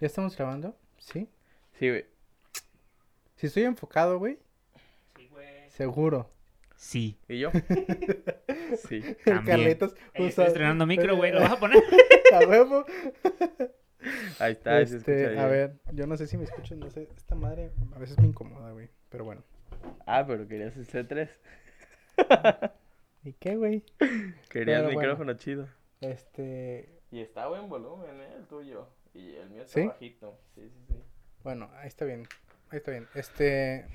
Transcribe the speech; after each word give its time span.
¿Ya 0.00 0.06
estamos 0.06 0.36
grabando? 0.36 0.76
¿Sí? 0.98 1.28
Sí, 1.72 1.88
güey. 1.88 2.04
Si 3.36 3.46
estoy 3.46 3.64
enfocado, 3.64 4.18
güey. 4.18 4.38
Sí, 5.16 5.28
güey. 5.28 5.70
Seguro. 5.70 6.30
Sí. 6.76 7.18
¿Y 7.28 7.38
yo? 7.40 7.50
sí. 8.88 9.02
El 9.02 9.16
También. 9.24 9.44
Carlitos 9.44 9.94
Ey, 10.14 10.22
usa- 10.22 10.28
estoy 10.28 10.46
estrenando 10.46 10.86
micro, 10.86 11.16
güey. 11.16 11.32
¿Lo 11.32 11.40
vas 11.40 11.52
a 11.52 11.58
poner? 11.60 11.82
a 12.34 12.38
huevo. 12.46 12.84
Ahí 14.38 14.52
está, 14.52 14.84
se 14.86 14.96
Este, 14.98 15.22
escucha 15.24 15.44
a 15.44 15.48
ver, 15.48 15.74
yo 15.92 16.06
no 16.06 16.16
sé 16.16 16.26
si 16.26 16.36
me 16.36 16.44
escuchan, 16.44 16.78
no 16.78 16.90
sé, 16.90 17.08
esta 17.16 17.34
madre 17.34 17.72
a 17.94 17.98
veces 17.98 18.18
me 18.20 18.26
incomoda, 18.28 18.70
güey, 18.72 18.88
pero 19.08 19.24
bueno. 19.24 19.42
Ah, 20.06 20.24
pero 20.26 20.46
querías 20.46 20.76
el 20.76 20.86
C3. 20.86 21.28
¿Y 23.24 23.32
qué, 23.32 23.56
güey? 23.56 23.82
Querías 24.48 24.82
bueno. 24.84 24.98
micrófono 25.00 25.34
chido. 25.34 25.66
Este, 26.00 26.88
Y 27.10 27.20
está 27.20 27.48
buen 27.48 27.68
volumen, 27.68 28.20
¿eh? 28.20 28.34
El 28.36 28.44
tuyo. 28.46 28.86
Y 29.16 29.36
el 29.36 29.48
mío 29.48 29.62
está 29.62 29.80
¿Sí? 29.80 29.86
bajito. 29.86 30.38
Sí, 30.54 30.68
sí, 30.68 30.84
sí. 30.88 30.94
bueno, 31.42 31.70
ahí 31.76 31.88
está 31.88 32.04
bien, 32.04 32.28
ahí 32.70 32.78
está 32.78 32.90
bien. 32.90 33.08
Este, 33.14 33.86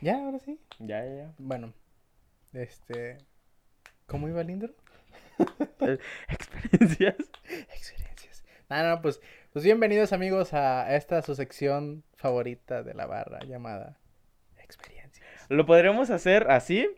ya, 0.00 0.16
ahora 0.24 0.38
sí. 0.38 0.58
Ya, 0.78 1.04
ya, 1.04 1.14
ya. 1.14 1.34
Bueno, 1.38 1.74
este, 2.54 3.18
¿cómo 4.06 4.28
iba 4.28 4.40
el 4.40 4.50
intro? 4.50 4.72
Experiencias. 6.28 7.16
Experiencias. 7.74 8.44
No, 8.70 8.82
no, 8.88 9.02
pues, 9.02 9.20
pues 9.52 9.64
bienvenidos 9.64 10.14
amigos 10.14 10.54
a 10.54 10.96
esta 10.96 11.20
su 11.20 11.34
sección 11.34 12.04
favorita 12.16 12.82
de 12.82 12.94
la 12.94 13.06
barra 13.06 13.40
llamada 13.44 13.98
Experiencias. 14.56 15.26
Lo 15.50 15.66
podríamos 15.66 16.08
hacer 16.08 16.50
así, 16.50 16.88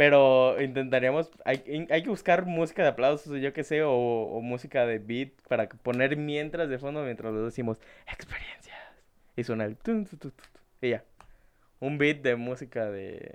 pero 0.00 0.58
intentaríamos. 0.62 1.30
Hay, 1.44 1.86
hay 1.90 2.02
que 2.02 2.08
buscar 2.08 2.46
música 2.46 2.82
de 2.82 2.88
aplausos, 2.88 3.38
yo 3.38 3.52
qué 3.52 3.64
sé, 3.64 3.82
o, 3.82 3.92
o 3.92 4.40
música 4.40 4.86
de 4.86 4.98
beat 4.98 5.32
para 5.46 5.68
que 5.68 5.76
poner 5.76 6.16
mientras 6.16 6.70
de 6.70 6.78
fondo 6.78 7.02
mientras 7.02 7.34
lo 7.34 7.44
decimos 7.44 7.78
experiencias. 8.10 8.78
Y 9.36 9.44
suena 9.44 9.66
el. 9.66 9.76
tun, 9.76 10.06
tu, 10.06 10.16
tu, 10.16 10.30
tu, 10.30 10.36
tu, 10.36 10.86
y 10.86 10.90
ya. 10.92 11.04
Un 11.80 11.98
beat 11.98 12.22
de 12.22 12.36
música 12.36 12.90
de. 12.90 13.34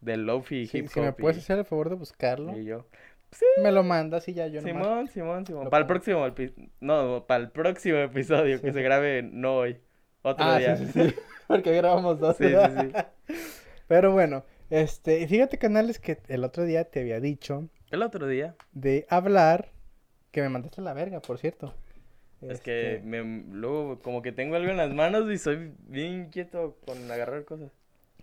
De 0.00 0.16
lofi 0.16 0.66
Si, 0.66 0.78
hip 0.78 0.86
hop. 0.86 0.90
si 0.92 1.00
me 1.00 1.12
puedes 1.12 1.36
y- 1.36 1.40
hacer 1.40 1.58
el 1.58 1.66
favor 1.66 1.90
de 1.90 1.96
buscarlo, 1.96 2.56
y 2.58 2.64
yo. 2.64 2.86
me 3.62 3.70
lo 3.72 3.82
mandas 3.82 4.26
y 4.28 4.32
ya 4.32 4.46
yo 4.46 4.62
nomás. 4.62 4.82
Simón, 4.84 5.08
Simón, 5.08 5.46
Simón. 5.46 5.64
lo 5.64 5.70
Para 5.70 5.82
el 5.82 5.86
próximo 5.86 6.26
epi- 6.26 6.70
No, 6.80 7.26
para 7.26 7.44
el 7.44 7.50
próximo 7.50 7.98
episodio 7.98 8.58
que 8.62 8.68
Sí. 8.68 8.72
se 8.72 8.82
grabe 8.82 9.22
no 9.22 9.56
hoy. 9.56 9.76
Otro 10.22 10.46
Ah, 10.46 10.56
día. 10.58 10.76
sí, 10.76 10.86
sí, 10.86 11.10
sí. 11.10 11.14
Porque 11.46 11.72
grabamos 11.76 12.18
dos. 12.20 12.38
Sí, 12.38 12.44
sí, 12.44 12.50
¿verdad? 12.54 13.08
Pero 13.88 14.12
bueno, 14.12 14.44
este, 14.70 15.20
y 15.20 15.26
fíjate, 15.26 15.58
canales, 15.58 15.98
que 15.98 16.18
el 16.28 16.44
otro 16.44 16.64
día 16.64 16.84
te 16.84 17.00
había 17.00 17.20
dicho 17.20 17.68
El 17.90 18.02
otro 18.02 18.26
día. 18.26 18.54
de 18.72 19.06
hablar, 19.08 19.70
que 20.30 20.42
me 20.42 20.48
mandaste 20.48 20.80
a 20.80 20.84
la 20.84 20.94
verga, 20.94 21.20
por 21.20 21.38
cierto. 21.38 21.74
Es 22.42 22.60
que 22.60 22.96
Este, 22.96 23.06
me, 23.06 23.22
luego 23.50 23.98
como 24.00 24.20
que 24.22 24.32
tengo 24.32 24.56
algo 24.56 24.70
en 24.70 24.76
las 24.76 24.92
manos 24.92 25.30
y 25.30 25.38
soy 25.38 25.72
bien 25.88 26.24
inquieto 26.26 26.76
con 26.84 27.10
agarrar 27.10 27.44
cosas. 27.44 27.70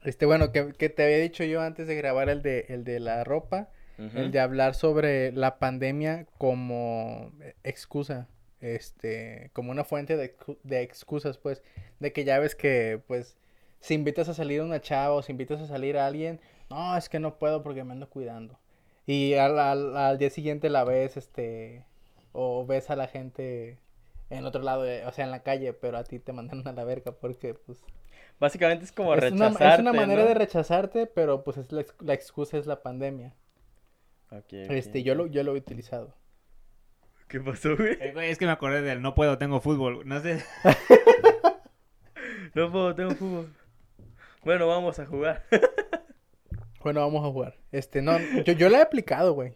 Este, 0.03 0.25
bueno, 0.25 0.51
que, 0.51 0.73
que 0.73 0.89
te 0.89 1.03
había 1.03 1.17
dicho 1.17 1.43
yo 1.45 1.61
antes 1.61 1.87
de 1.87 1.95
grabar 1.95 2.29
el 2.29 2.41
de, 2.41 2.65
el 2.69 2.83
de 2.83 2.99
la 2.99 3.23
ropa, 3.23 3.69
el 3.97 4.31
de 4.31 4.39
hablar 4.39 4.75
sobre 4.75 5.31
la 5.31 5.59
pandemia 5.59 6.25
como 6.37 7.31
excusa, 7.63 8.27
este, 8.59 9.49
como 9.53 9.71
una 9.71 9.83
fuente 9.83 10.17
de, 10.17 10.35
de 10.63 10.81
excusas, 10.81 11.37
pues, 11.37 11.63
de 11.99 12.11
que 12.11 12.23
ya 12.25 12.37
ves 12.39 12.53
que, 12.55 13.01
pues, 13.07 13.37
si 13.83 13.93
invitas 13.95 14.29
a 14.29 14.33
salir 14.33 14.61
a 14.61 14.65
una 14.65 14.81
chava 14.81 15.13
o 15.15 15.21
si 15.21 15.31
invitas 15.33 15.61
a 15.61 15.67
salir 15.67 15.97
a 15.97 16.07
alguien, 16.07 16.39
no, 16.69 16.97
es 16.97 17.09
que 17.09 17.19
no 17.19 17.37
puedo 17.39 17.63
porque 17.63 17.83
me 17.83 17.93
ando 17.93 18.09
cuidando. 18.09 18.59
Y 19.05 19.35
al, 19.35 19.59
al, 19.59 19.97
al 19.97 20.17
día 20.17 20.29
siguiente 20.31 20.69
la 20.69 20.83
ves, 20.85 21.17
este, 21.17 21.85
o 22.31 22.65
ves 22.65 22.89
a 22.89 22.95
la 22.95 23.07
gente 23.07 23.77
en 24.29 24.45
otro 24.45 24.61
lado, 24.63 24.83
de- 24.83 25.05
o 25.05 25.11
sea, 25.11 25.25
en 25.25 25.31
la 25.31 25.43
calle, 25.43 25.73
pero 25.73 25.97
a 25.97 26.03
ti 26.05 26.19
te 26.19 26.33
mandan 26.33 26.67
a 26.67 26.73
la 26.73 26.83
verga 26.85 27.11
porque, 27.13 27.53
pues, 27.55 27.83
Básicamente 28.39 28.85
es 28.85 28.91
como 28.91 29.13
es 29.15 29.31
una, 29.31 29.49
rechazarte, 29.49 29.73
es 29.75 29.79
una 29.79 29.93
manera 29.93 30.21
¿no? 30.23 30.27
de 30.29 30.33
rechazarte, 30.35 31.07
pero 31.07 31.43
pues 31.43 31.57
es 31.57 31.71
la, 31.71 31.85
la 31.99 32.13
excusa 32.13 32.57
es 32.57 32.65
la 32.67 32.81
pandemia. 32.81 33.33
Ok, 34.31 34.53
Este, 34.69 34.99
ok, 34.99 35.05
yo 35.05 35.15
lo, 35.15 35.27
yo 35.27 35.43
lo 35.43 35.55
he 35.55 35.59
utilizado. 35.59 36.15
¿Qué 37.27 37.39
pasó, 37.39 37.75
güey? 37.75 37.97
Eh, 37.99 38.11
güey, 38.13 38.29
es 38.29 38.37
que 38.37 38.45
me 38.45 38.51
acordé 38.51 38.81
del 38.81 39.01
no 39.01 39.15
puedo, 39.15 39.37
tengo 39.37 39.59
fútbol. 39.61 40.07
No 40.07 40.19
sé. 40.21 40.43
No 42.55 42.71
puedo, 42.71 42.95
tengo 42.95 43.15
fútbol. 43.15 43.32
Vamos 44.97 44.99
a 44.99 45.05
jugar. 45.05 45.43
Bueno, 46.81 46.99
vamos 47.01 47.23
a 47.25 47.31
jugar. 47.31 47.55
Este, 47.71 48.01
no, 48.01 48.17
yo, 48.43 48.53
yo 48.53 48.69
la 48.69 48.79
he 48.79 48.81
aplicado, 48.81 49.33
güey. 49.33 49.53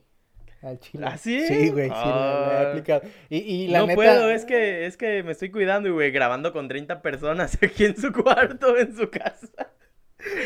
Al 0.62 0.80
chile. 0.80 1.06
¿Ah, 1.08 1.18
sí? 1.18 1.46
Sí, 1.48 1.70
güey, 1.70 1.86
sí, 1.90 1.94
la, 1.96 2.48
la 2.50 2.62
he 2.62 2.66
Ah. 2.66 2.70
aplicado. 2.70 3.02
Y, 3.30 3.38
y 3.38 3.68
la 3.68 3.80
no 3.80 3.88
neta. 3.88 3.96
puedo, 3.96 4.30
es 4.32 4.46
que, 4.46 4.86
es 4.86 4.98
que 4.98 5.22
me 5.24 5.34
estoy 5.34 5.52
cuidando 5.52 5.88
y, 5.90 5.92
güey, 5.92 6.12
grabando 6.12 6.52
con 6.54 6.68
30 6.68 7.02
personas 7.02 7.58
aquí 7.62 7.86
en 7.86 7.98
su 7.98 8.12
cuarto, 8.12 8.78
en 8.78 8.96
su 8.96 9.10
casa. 9.10 9.72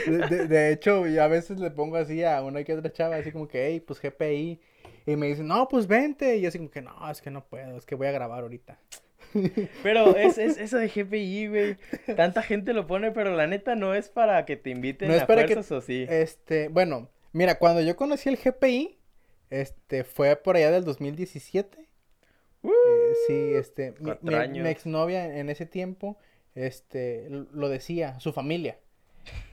De, 0.06 0.18
de- 0.28 0.47
de 0.47 0.72
hecho, 0.74 1.08
yo 1.08 1.23
a 1.23 1.28
veces 1.28 1.59
le 1.59 1.72
pongo 1.72 1.96
así 1.97 2.23
a 2.23 2.41
una 2.41 2.63
que 2.63 2.73
otra 2.73 2.91
chava, 2.91 3.16
así 3.16 3.31
como 3.31 3.47
que, 3.47 3.68
hey, 3.68 3.79
pues 3.79 4.02
GPI. 4.02 4.59
Y 5.06 5.16
me 5.16 5.28
dicen, 5.28 5.47
no, 5.47 5.68
pues 5.68 5.88
vente. 5.88 6.35
Y 6.35 6.41
yo 6.41 6.50
así 6.50 6.58
como 6.58 6.69
que, 6.72 6.81
no, 6.81 7.09
es 7.09 7.22
que 7.22 7.31
no 7.31 7.46
puedo, 7.46 7.78
es 7.78 7.85
que 7.85 7.96
voy 7.96 8.08
a 8.08 8.12
grabar 8.12 8.41
ahorita. 8.44 8.79
Pero 9.84 10.16
es, 10.16 10.38
es 10.38 10.58
eso 10.58 10.78
de 10.78 10.88
GPI, 10.90 11.47
güey. 11.47 11.78
Tanta 12.16 12.42
gente 12.42 12.74
lo 12.74 12.88
pone, 12.88 13.12
pero 13.12 13.36
la 13.36 13.47
neta 13.47 13.75
no 13.75 13.94
es 13.96 14.09
para 14.09 14.46
que 14.46 14.58
te 14.58 14.69
inviten 14.69 15.08
No 15.09 15.14
es 15.16 15.22
a 15.24 15.28
para 15.28 15.46
que- 15.46 15.53
fuerzas, 15.53 15.72
¿o 15.72 15.81
sí? 15.81 16.06
Este, 16.09 16.68
bueno, 16.68 17.09
mira, 17.31 17.58
cuando 17.58 17.81
yo 17.81 17.96
conocí 17.96 18.30
el 18.30 18.38
GPI, 18.38 18.97
este, 19.50 20.03
fue 20.03 20.36
por 20.36 20.56
allá 20.56 20.72
del 20.72 20.84
2017. 20.84 21.88
Uh, 22.64 22.70
Eh, 22.70 23.14
sí, 23.28 23.53
este, 23.56 23.94
mi, 24.00 24.12
mi- 24.22 24.62
mi 24.62 24.70
exnovia 24.70 25.38
en 25.40 25.50
ese 25.50 25.66
tiempo, 25.66 26.18
este, 26.56 27.28
lo 27.30 27.70
decía, 27.70 28.20
su 28.20 28.34
familia. 28.34 28.78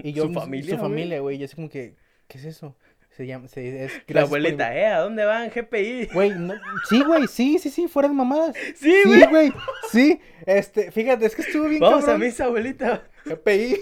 Y 0.03 0.12
yo, 0.12 0.25
¿Su 0.25 0.33
familia, 0.34 0.75
Su 0.77 0.81
familia, 0.81 1.21
güey, 1.21 1.37
y 1.41 1.44
así 1.44 1.55
como 1.56 1.69
que, 1.69 1.94
¿qué 2.27 2.38
es 2.38 2.44
eso? 2.44 2.77
Se 3.19 3.27
llama, 3.27 3.49
se, 3.49 3.84
es 3.84 3.93
la 3.95 4.05
por 4.06 4.19
abuelita, 4.19 4.77
¿eh? 4.79 4.87
¿A 4.87 5.01
dónde 5.01 5.25
van 5.25 5.51
GPI? 5.51 6.06
Güey, 6.15 6.31
no- 6.39 6.55
sí, 6.89 7.03
güey, 7.03 7.27
sí, 7.27 7.59
sí, 7.59 7.69
sí, 7.69 7.89
fueran 7.89 8.15
mamadas. 8.15 8.55
Sí, 8.77 8.93
Sí, 9.03 9.09
güey. 9.09 9.27
güey, 9.29 9.53
sí, 9.91 10.21
este, 10.47 10.93
fíjate, 10.93 11.27
es 11.27 11.34
que 11.34 11.43
estuvo 11.43 11.67
bien 11.69 11.81
Vamos 11.81 12.05
a 12.05 12.12
cabrón. 12.12 12.21
misa, 12.21 12.45
abuelita. 12.45 13.03
GPI. 13.27 13.77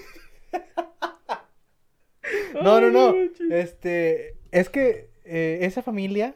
No, 2.63 2.81
no, 2.81 2.91
no. 2.91 3.15
Este, 3.55 4.37
es 4.51 4.69
que 4.69 5.11
eh, 5.25 5.59
esa 5.63 5.83
familia, 5.83 6.35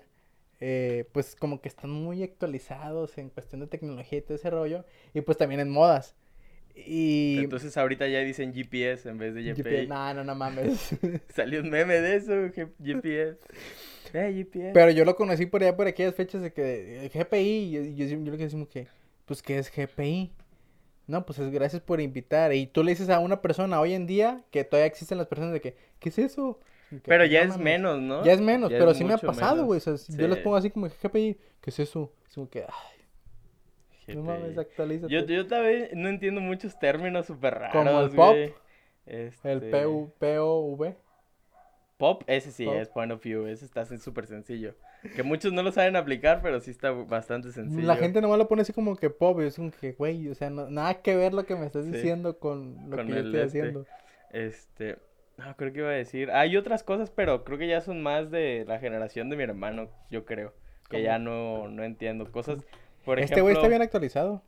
eh, 0.61 1.05
pues 1.13 1.35
como 1.35 1.61
que 1.61 1.69
están 1.69 1.91
muy 1.91 2.23
actualizados 2.23 3.19
en 3.19 3.31
cuestión 3.31 3.61
de 3.61 3.67
tecnología 3.67 4.19
y 4.19 4.23
todo 4.23 4.35
ese 4.37 4.51
rollo, 4.51 4.85
y 5.15 5.21
pues 5.23 5.39
también 5.39 5.61
en 5.61 5.71
modas. 5.71 6.15
Y... 6.87 7.39
Entonces 7.39 7.77
ahorita 7.77 8.07
ya 8.09 8.21
dicen 8.21 8.53
GPS 8.53 9.09
en 9.09 9.19
vez 9.19 9.35
de 9.35 9.43
GPI. 9.43 9.55
GPS, 9.63 9.87
No, 9.89 10.15
no, 10.15 10.25
no 10.25 10.35
mames. 10.35 10.91
Salió 11.35 11.61
un 11.61 11.71
meme 11.71 11.95
de 12.01 12.17
eso, 12.17 12.33
GPS. 12.55 13.39
Eh, 14.13 14.33
GPS. 14.35 14.73
Pero 14.75 14.91
yo 14.91 15.05
lo 15.05 15.15
conocí 15.17 15.47
por 15.47 15.63
allá 15.63 15.77
por 15.77 15.87
aquellas 15.87 16.15
fechas 16.15 16.43
de 16.43 16.53
que 16.53 17.05
eh, 17.07 17.09
GPI, 17.13 17.71
yo, 17.71 17.83
yo, 17.83 18.07
yo 18.07 18.17
le 18.33 18.37
decimos 18.37 18.69
que, 18.69 18.87
pues, 19.27 19.43
¿qué 19.43 19.59
es 19.59 19.71
GPI? 19.71 20.33
No, 21.07 21.27
pues 21.27 21.39
es 21.41 21.51
gracias 21.51 21.83
por 21.83 22.01
invitar. 22.01 22.53
Y 22.55 22.67
tú 22.67 22.85
le 22.85 22.93
dices 22.93 23.09
a 23.11 23.19
una 23.19 23.41
persona 23.43 23.81
hoy 23.81 23.95
en 23.95 24.07
día 24.07 24.45
que 24.51 24.63
todavía 24.65 24.87
existen 24.87 25.19
las 25.19 25.27
personas 25.27 25.53
de 25.53 25.61
que, 25.61 25.77
¿qué 25.99 26.09
es 26.09 26.19
eso? 26.19 26.61
Que, 26.89 26.99
Pero 27.05 27.23
"Pues, 27.23 27.31
ya 27.31 27.45
no 27.45 27.53
es 27.53 27.59
mames". 27.59 27.65
menos, 27.65 28.01
¿no? 28.01 28.25
Ya 28.25 28.33
es 28.33 28.41
menos, 28.41 28.71
Ya 28.71 28.79
pero 28.79 28.91
es 28.93 28.99
sí 28.99 29.05
me 29.05 29.15
ha 29.15 29.19
pasado, 29.19 29.65
güey. 29.65 29.79
O 29.79 29.81
sea, 29.81 29.95
yo 30.17 30.29
les 30.29 30.39
pongo 30.39 30.57
así 30.57 30.71
como 30.71 30.89
GPI, 30.89 31.37
¿qué 31.61 31.71
es 31.71 31.79
eso? 31.81 32.13
Es 32.29 32.35
como 32.35 32.49
que, 32.49 32.61
ay, 32.63 33.00
no 34.15 34.23
mames, 34.23 34.57
actualízate. 34.59 35.13
Yo, 35.13 35.25
yo 35.25 35.47
también 35.47 35.89
no 35.95 36.09
entiendo 36.09 36.41
muchos 36.41 36.79
términos 36.79 37.27
súper 37.27 37.55
raros, 37.55 37.73
Como 37.73 38.01
el 38.01 38.11
pop, 38.11 38.31
güey. 38.35 38.55
Este, 39.07 39.53
El 39.53 39.61
PU, 39.71 40.13
POV. 40.19 40.95
Pop, 41.97 42.23
ese 42.27 42.51
sí 42.51 42.65
Pop. 42.65 42.75
es 42.77 42.89
point 42.89 43.13
of 43.13 43.23
view, 43.23 43.47
ese 43.47 43.65
está 43.65 43.85
súper 43.99 44.27
sencillo. 44.27 44.75
Que 45.17 45.23
muchos 45.23 45.53
no 45.53 45.63
lo 45.63 45.71
saben 45.73 45.97
aplicar, 45.97 46.41
pero 46.43 46.61
sí 46.61 46.71
está 46.71 46.91
bastante 46.93 47.53
sencillo. 47.53 47.87
La 47.87 47.97
gente 47.97 48.21
nomás 48.21 48.39
lo 48.39 48.49
pone 48.49 48.63
así 48.63 48.73
como 48.73 48.97
que 48.97 49.11
pop, 49.11 49.41
y 49.41 49.45
es 49.47 49.57
como 49.57 49.71
que, 49.71 49.93
güey, 49.93 50.29
o 50.29 50.35
sea, 50.35 50.49
no- 50.51 50.71
nada 50.71 51.03
que 51.03 51.15
ver 51.17 51.33
lo 51.35 51.45
que 51.45 51.57
me 51.57 51.67
estás 51.67 51.85
Sí. 51.87 51.91
diciendo 51.93 52.39
con 52.39 52.91
lo 52.91 52.97
Con 52.97 53.07
que 53.07 53.13
yo 53.13 53.19
estoy 53.19 53.41
este. 53.41 53.43
haciendo. 53.43 53.87
Este, 54.31 54.97
no, 55.39 55.57
creo 55.57 55.73
que 55.73 55.79
iba 55.81 55.89
a 55.89 55.93
decir. 55.93 56.31
Hay 56.31 56.57
otras 56.57 56.83
cosas, 56.83 57.11
pero 57.11 57.45
creo 57.45 57.59
que 57.59 57.67
ya 57.69 57.81
son 57.81 58.03
más 58.03 58.31
de 58.31 58.65
la 58.67 58.79
generación 58.79 59.29
de 59.31 59.37
mi 59.37 59.43
hermano, 59.43 59.89
yo 60.11 60.25
creo. 60.25 60.53
Que 60.89 60.97
¿Cómo? 60.99 61.05
ya 61.05 61.19
no, 61.19 61.69
no 61.69 61.85
entiendo. 61.85 62.31
Cosas, 62.33 62.65
por 63.05 63.19
ejemplo. 63.19 63.35
Este 63.35 63.41
güey 63.43 63.55
está 63.55 63.69
bien 63.69 63.83
actualizado. 63.83 64.43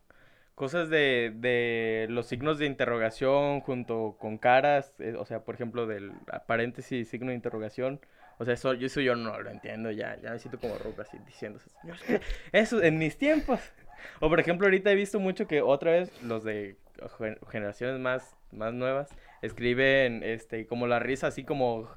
Cosas 0.55 0.91
de, 0.91 1.33
de 1.35 2.07
los 2.11 2.27
signos 2.27 2.59
de 2.59 2.67
interrogación 2.67 3.61
junto 3.61 4.17
con 4.21 4.37
caras, 4.39 4.95
eh, 4.99 5.15
o 5.19 5.25
sea, 5.25 5.41
por 5.45 5.55
ejemplo, 5.55 5.87
del 5.87 6.13
paréntesis, 6.47 7.09
signo 7.09 7.31
de 7.31 7.35
interrogación. 7.37 8.01
O 8.39 8.45
sea, 8.45 8.55
eso, 8.55 8.75
yo- 8.75 8.87
eso 8.87 9.01
yo 9.01 9.15
no 9.17 9.41
lo 9.41 9.51
entiendo, 9.51 9.91
ya, 9.91 10.17
ya 10.21 10.31
me 10.31 10.39
siento 10.39 10.59
como 10.61 10.77
roca 10.79 11.03
así 11.03 11.17
diciendo 11.27 11.59
eso. 11.59 11.71
"Es 11.93 12.03
que 12.03 12.21
Eso 12.53 12.83
en 12.83 12.99
mis 12.99 13.17
tiempos. 13.17 13.61
O 14.21 14.29
por 14.29 14.41
ejemplo, 14.41 14.67
ahorita 14.67 14.91
he 14.91 14.95
visto 14.95 15.21
mucho 15.21 15.47
que 15.47 15.63
otra 15.63 15.93
vez 15.93 16.23
los 16.23 16.43
de 16.45 16.77
gen- 17.19 17.39
generaciones 17.51 17.99
más, 18.01 18.37
más 18.51 18.73
nuevas 18.75 19.09
escriben 19.43 20.23
este 20.23 20.67
como 20.67 20.87
la 20.87 20.99
risa 20.99 21.29
así 21.29 21.45
como 21.45 21.89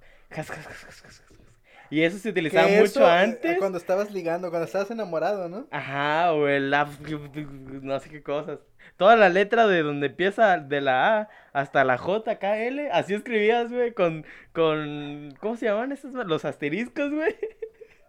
Y 1.89 2.01
eso 2.01 2.17
se 2.17 2.29
utilizaba 2.29 2.67
mucho 2.67 2.83
eso, 2.83 3.07
eh, 3.07 3.11
antes. 3.11 3.57
Cuando 3.59 3.77
estabas 3.77 4.11
ligando, 4.11 4.49
cuando 4.49 4.65
estabas 4.65 4.89
enamorado, 4.91 5.49
¿no? 5.49 5.67
Ajá, 5.71 6.33
o 6.33 6.47
el 6.47 6.69
no 7.83 7.99
sé 7.99 8.09
qué 8.09 8.23
cosas. 8.23 8.59
Toda 8.97 9.15
la 9.15 9.29
letra 9.29 9.67
de 9.67 9.81
donde 9.83 10.07
empieza 10.07 10.57
de 10.57 10.81
la 10.81 11.19
A 11.21 11.29
hasta 11.53 11.83
la 11.83 11.97
J, 11.97 12.37
K, 12.39 12.57
L, 12.59 12.89
así 12.91 13.13
escribías, 13.13 13.71
güey, 13.71 13.93
con, 13.93 14.25
con, 14.53 15.33
¿cómo 15.39 15.57
se 15.57 15.65
llaman 15.65 15.91
esos? 15.91 16.13
Los 16.13 16.45
asteriscos, 16.45 17.11
güey. 17.11 17.35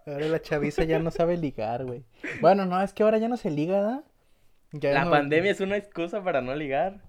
Ahora 0.07 0.27
la 0.27 0.41
chaviza 0.41 0.85
ya 0.85 0.99
no 1.01 1.11
sabe 1.11 1.37
ligar, 1.37 1.85
güey. 1.85 2.05
Bueno, 2.41 2.65
no, 2.67 2.81
es 2.81 2.93
que 2.93 3.03
ahora 3.03 3.19
ya 3.19 3.29
no 3.29 3.37
se 3.37 3.51
liga, 3.51 3.81
¿da? 3.81 4.03
Ya 4.73 4.93
La 4.93 5.05
no- 5.05 5.11
pandemia 5.11 5.51
es 5.51 5.61
una 5.61 5.77
excusa 5.77 6.23
para 6.23 6.41
no 6.43 6.55
ligar. 6.55 7.01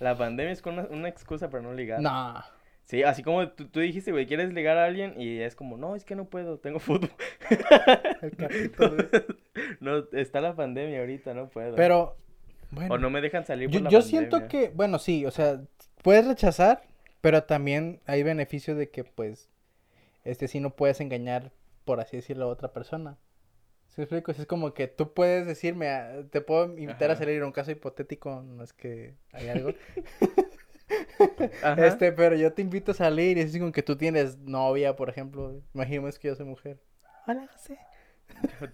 La 0.00 0.14
pandemia 0.16 0.52
es 0.52 0.62
una, 0.64 0.82
una 0.90 1.08
excusa 1.08 1.48
para 1.48 1.62
no 1.62 1.72
ligar. 1.72 2.00
No. 2.00 2.42
Sí, 2.86 3.02
así 3.02 3.24
como 3.24 3.48
tú, 3.48 3.66
tú 3.66 3.80
dijiste, 3.80 4.12
güey, 4.12 4.26
quieres 4.26 4.54
ligar 4.54 4.78
a 4.78 4.84
alguien 4.84 5.20
y 5.20 5.40
es 5.40 5.56
como, 5.56 5.76
no, 5.76 5.96
es 5.96 6.04
que 6.04 6.14
no 6.14 6.26
puedo, 6.26 6.58
tengo 6.58 6.78
fútbol. 6.80 7.10
El. 8.22 8.72
No, 9.80 10.04
está 10.12 10.40
la 10.40 10.54
pandemia 10.54 11.00
ahorita, 11.00 11.34
no 11.34 11.48
puedo. 11.48 11.74
Pero, 11.74 12.16
bueno. 12.70 12.94
O 12.94 12.98
no 12.98 13.10
me 13.10 13.20
dejan 13.20 13.44
salir 13.44 13.68
Yo, 13.68 13.80
por 13.80 13.84
la 13.84 13.90
yo 13.90 14.02
siento 14.02 14.46
que, 14.48 14.68
bueno, 14.68 14.98
sí, 14.98 15.26
o 15.26 15.30
sea, 15.30 15.62
puedes 16.02 16.26
rechazar, 16.26 16.82
pero 17.20 17.42
también 17.44 18.00
hay 18.06 18.22
beneficio 18.22 18.76
de 18.76 18.90
que, 18.90 19.02
pues, 19.02 19.48
este 20.24 20.46
sí 20.46 20.60
no 20.60 20.76
puedes 20.76 21.00
engañar, 21.00 21.52
por 21.84 22.00
así 22.00 22.16
decirlo, 22.16 22.44
a 22.44 22.48
otra 22.48 22.72
persona. 22.72 23.18
¿Sí 23.88 23.94
me 23.98 24.04
explico? 24.04 24.30
Es 24.30 24.46
como 24.46 24.74
que 24.74 24.86
tú 24.86 25.12
puedes 25.12 25.46
decirme, 25.46 25.88
ah, 25.88 26.22
te 26.30 26.40
puedo 26.40 26.78
invitar 26.78 27.10
a 27.10 27.16
salir, 27.16 27.42
un 27.42 27.52
caso 27.52 27.72
hipotético, 27.72 28.42
no 28.42 28.62
es 28.62 28.72
que 28.72 29.14
hay 29.32 29.48
algo. 29.48 29.70
Ajá. 31.62 31.86
Este, 31.86 32.12
pero 32.12 32.36
yo 32.36 32.52
te 32.52 32.62
invito 32.62 32.92
a 32.92 32.94
salir 32.94 33.38
y 33.38 33.40
es 33.40 33.56
como 33.58 33.72
que 33.72 33.82
tú 33.82 33.96
tienes 33.96 34.38
novia, 34.38 34.96
por 34.96 35.08
ejemplo. 35.08 35.60
Imaginemos 35.74 36.18
que 36.18 36.28
yo 36.28 36.34
soy 36.34 36.46
mujer. 36.46 36.78
Hola, 37.26 37.48
José. 37.52 37.78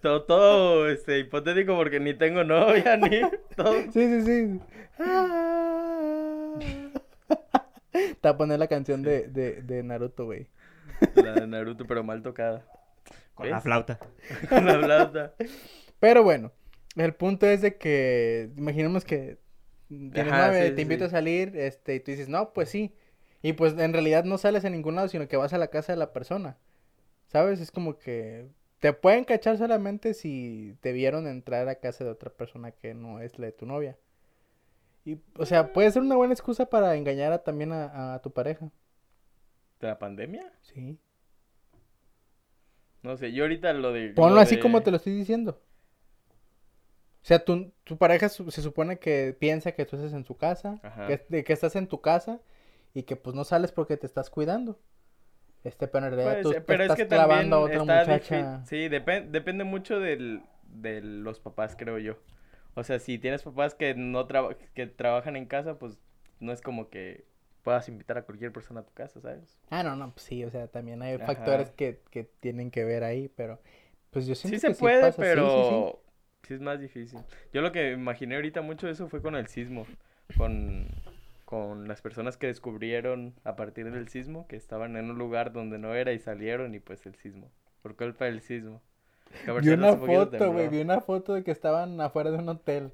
Todo, 0.01 0.25
todo, 0.25 0.89
este, 0.89 1.19
hipotético 1.19 1.77
porque 1.77 2.01
ni 2.01 2.15
tengo 2.15 2.43
novia, 2.45 2.97
ni 2.97 3.21
todo. 3.57 3.75
Sí, 3.93 3.93
sí, 3.93 4.23
sí. 4.23 4.61
Ah. 4.99 6.55
Te 7.93 8.19
voy 8.23 8.31
a 8.31 8.37
poner 8.37 8.59
la 8.59 8.67
canción 8.69 9.03
de, 9.03 9.29
de, 9.29 9.63
de 9.63 9.83
Naruto, 9.83 10.25
güey. 10.25 10.49
La 11.15 11.33
de 11.35 11.47
Naruto, 11.47 11.87
pero 11.87 12.03
mal 12.03 12.23
tocada. 12.23 12.65
Con 13.35 13.49
la 13.49 13.57
¿Ves? 13.57 13.65
flauta. 13.65 13.99
Con 14.49 14.65
la 14.65 14.79
flauta. 14.79 15.35
Pero 16.01 16.23
bueno, 16.23 16.53
el 16.97 17.15
punto 17.15 17.47
es 17.47 17.61
de 17.61 17.77
que, 17.77 18.51
imaginemos 18.57 19.05
que 19.05 19.39
tienes 20.13 20.35
Ajá, 20.35 20.35
novia, 20.35 20.75
sí, 20.75 20.75
te 20.75 20.83
invito 20.83 21.05
sí. 21.05 21.07
a 21.07 21.11
salir, 21.11 21.57
este, 21.57 21.97
y 21.97 22.01
tú 22.01 22.11
dices, 22.13 22.29
no, 22.29 22.53
pues 22.53 22.69
sí. 22.71 22.95
Y 23.43 23.55
pues 23.55 23.77
en 23.79 23.93
realidad 23.93 24.25
no 24.25 24.39
sales 24.39 24.65
a 24.65 24.71
ningún 24.71 24.95
lado, 24.97 25.09
sino 25.09 25.29
que 25.29 25.37
vas 25.37 25.53
a 25.53 25.59
la 25.59 25.69
casa 25.69 25.93
de 25.93 25.99
la 25.99 26.13
persona. 26.13 26.59
¿Sabes? 27.29 27.61
Es 27.61 27.73
como 27.73 27.99
que 27.99 28.49
te 28.81 28.93
pueden 28.95 29.25
cachar 29.25 29.59
solamente 29.59 30.15
si 30.15 30.77
te 30.83 30.93
vieron 30.93 31.27
entrar 31.29 31.69
a 31.69 31.77
casa 31.77 32.05
de 32.05 32.11
otra 32.11 32.31
persona 32.31 32.73
que 32.73 32.95
no 32.95 33.21
es 33.21 33.39
la 33.39 33.47
de 33.47 33.53
tu 33.53 33.67
novia. 33.67 33.99
Y, 35.05 35.19
o 35.39 35.47
sea, 35.47 35.73
puede 35.73 35.91
ser 35.91 36.03
una 36.03 36.17
buena 36.17 36.33
excusa 36.35 36.67
para 36.67 36.95
engañar 36.97 37.33
a- 37.33 37.43
también 37.43 37.73
a, 37.73 38.15
a 38.15 38.23
tu 38.23 38.33
pareja. 38.33 38.71
¿De 39.81 39.87
la 39.89 39.99
pandemia? 39.99 40.51
Sí. 40.63 40.99
No 43.03 43.17
sé, 43.17 43.33
yo 43.33 43.45
ahorita 43.45 43.73
lo 43.75 43.93
de... 43.93 44.13
Ponlo 44.15 44.37
lo 44.37 44.41
así 44.41 44.57
como 44.59 44.83
te 44.83 44.91
lo 44.91 44.97
estoy 44.97 45.15
diciendo. 45.15 45.61
O 47.23 47.27
sea, 47.27 47.45
tu, 47.45 47.73
tu 47.85 47.97
pareja 47.99 48.29
su- 48.29 48.51
se 48.51 48.63
supone 48.63 48.99
que 48.99 49.37
piensa 49.39 49.73
que 49.73 49.87
tú 49.87 49.97
estás 49.97 50.13
en 50.13 50.25
su 50.25 50.37
casa, 50.37 50.81
Ajá. 50.83 51.07
que, 51.07 51.25
de 51.29 51.45
que 51.45 51.53
estás 51.53 51.77
en 51.77 51.87
tu 51.89 52.01
casa 52.01 52.41
y 52.95 53.05
que 53.05 53.17
pues 53.17 53.37
no 53.37 53.45
sales 53.45 53.73
porque 53.73 53.97
te 53.97 54.07
estás 54.07 54.31
cuidando. 54.31 54.79
Este, 55.65 55.89
pero 55.89 56.07
en 56.07 56.13
realidad 56.15 56.33
Puede 56.33 56.43
tú 56.43 56.51
ser, 56.51 56.65
te 56.65 56.67
pero 56.67 56.85
es 56.85 56.93
estás 56.93 56.99
que 56.99 57.07
clavando 57.09 57.57
a 57.57 57.61
otra 57.61 57.85
muchacha. 57.85 58.63
Sí, 58.67 58.89
depen- 58.89 59.31
depende 59.31 59.65
mucho 59.65 60.01
del, 60.01 60.43
de 60.65 61.01
los 61.03 61.41
papás, 61.41 61.77
creo 61.77 61.99
yo. 61.99 62.17
O 62.75 62.85
sea, 62.85 62.99
si 62.99 63.19
tienes 63.19 63.43
papás 63.43 63.75
que 63.75 63.95
no 63.95 64.27
que 64.75 64.87
trabajan 64.87 65.37
en 65.37 65.47
casa, 65.47 65.79
pues 65.79 65.99
no 66.41 66.53
es 66.53 66.61
como 66.61 66.89
que 66.91 67.25
puedas 67.63 67.89
invitar 67.89 68.19
a 68.19 68.23
cualquier 68.23 68.53
persona 68.53 68.81
a 68.81 68.85
tu 68.87 68.93
casa, 68.93 69.21
¿sabes? 69.21 69.59
Ah, 69.71 69.83
no, 69.83 69.97
no, 69.97 70.13
pues 70.13 70.25
sí, 70.27 70.45
o 70.45 70.51
sea, 70.51 70.69
también 70.69 71.01
hay 71.03 71.15
Ajá. 71.15 71.25
factores 71.27 71.71
que, 71.71 72.01
que 72.11 72.25
tienen 72.25 72.71
que 72.71 72.85
ver 72.85 73.05
ahí, 73.05 73.29
pero 73.29 73.61
pues 74.11 74.27
yo 74.27 74.35
siento 74.35 74.59
Sí 74.59 74.61
se 74.61 74.71
que 74.71 74.75
puede, 74.75 75.01
pasa, 75.01 75.25
sí, 75.25 75.65
sí. 75.65 76.02
Sí 76.47 76.55
es 76.55 76.61
más 76.61 76.81
difícil. 76.81 77.21
Yo 77.53 77.61
lo 77.63 77.73
que 77.73 77.93
imaginé 77.93 78.37
ahorita 78.37 78.63
mucho 78.63 78.87
de 78.87 78.93
eso 78.93 79.09
fue 79.09 79.23
con 79.23 79.37
el 79.37 79.47
sismo, 79.47 79.87
con, 80.37 80.87
con 81.45 81.89
las 81.89 82.03
personas 82.03 82.37
que 82.37 82.49
descubrieron 82.49 83.35
a 83.45 83.57
partir 83.57 83.91
del 83.91 84.09
sismo 84.09 84.47
que 84.49 84.57
estaban 84.57 84.97
en 84.97 85.11
un 85.11 85.19
lugar 85.19 85.53
donde 85.53 85.79
no 85.79 85.95
era 85.95 86.13
y 86.13 86.19
salieron 86.19 86.75
y 86.75 86.81
pues 86.81 87.07
el 87.07 87.15
sismo, 87.15 87.51
por 87.83 87.97
culpa 87.97 88.25
del 88.27 88.41
sismo. 88.41 88.81
Vi 89.63 89.71
una 89.71 89.97
foto, 89.97 90.53
güey, 90.53 90.69
vi 90.69 90.81
una 90.81 91.01
foto 91.01 91.35
de 91.35 91.43
que 91.43 91.51
estaban 91.51 92.01
afuera 92.01 92.31
de 92.31 92.39
un 92.39 92.49
hotel. 92.49 92.93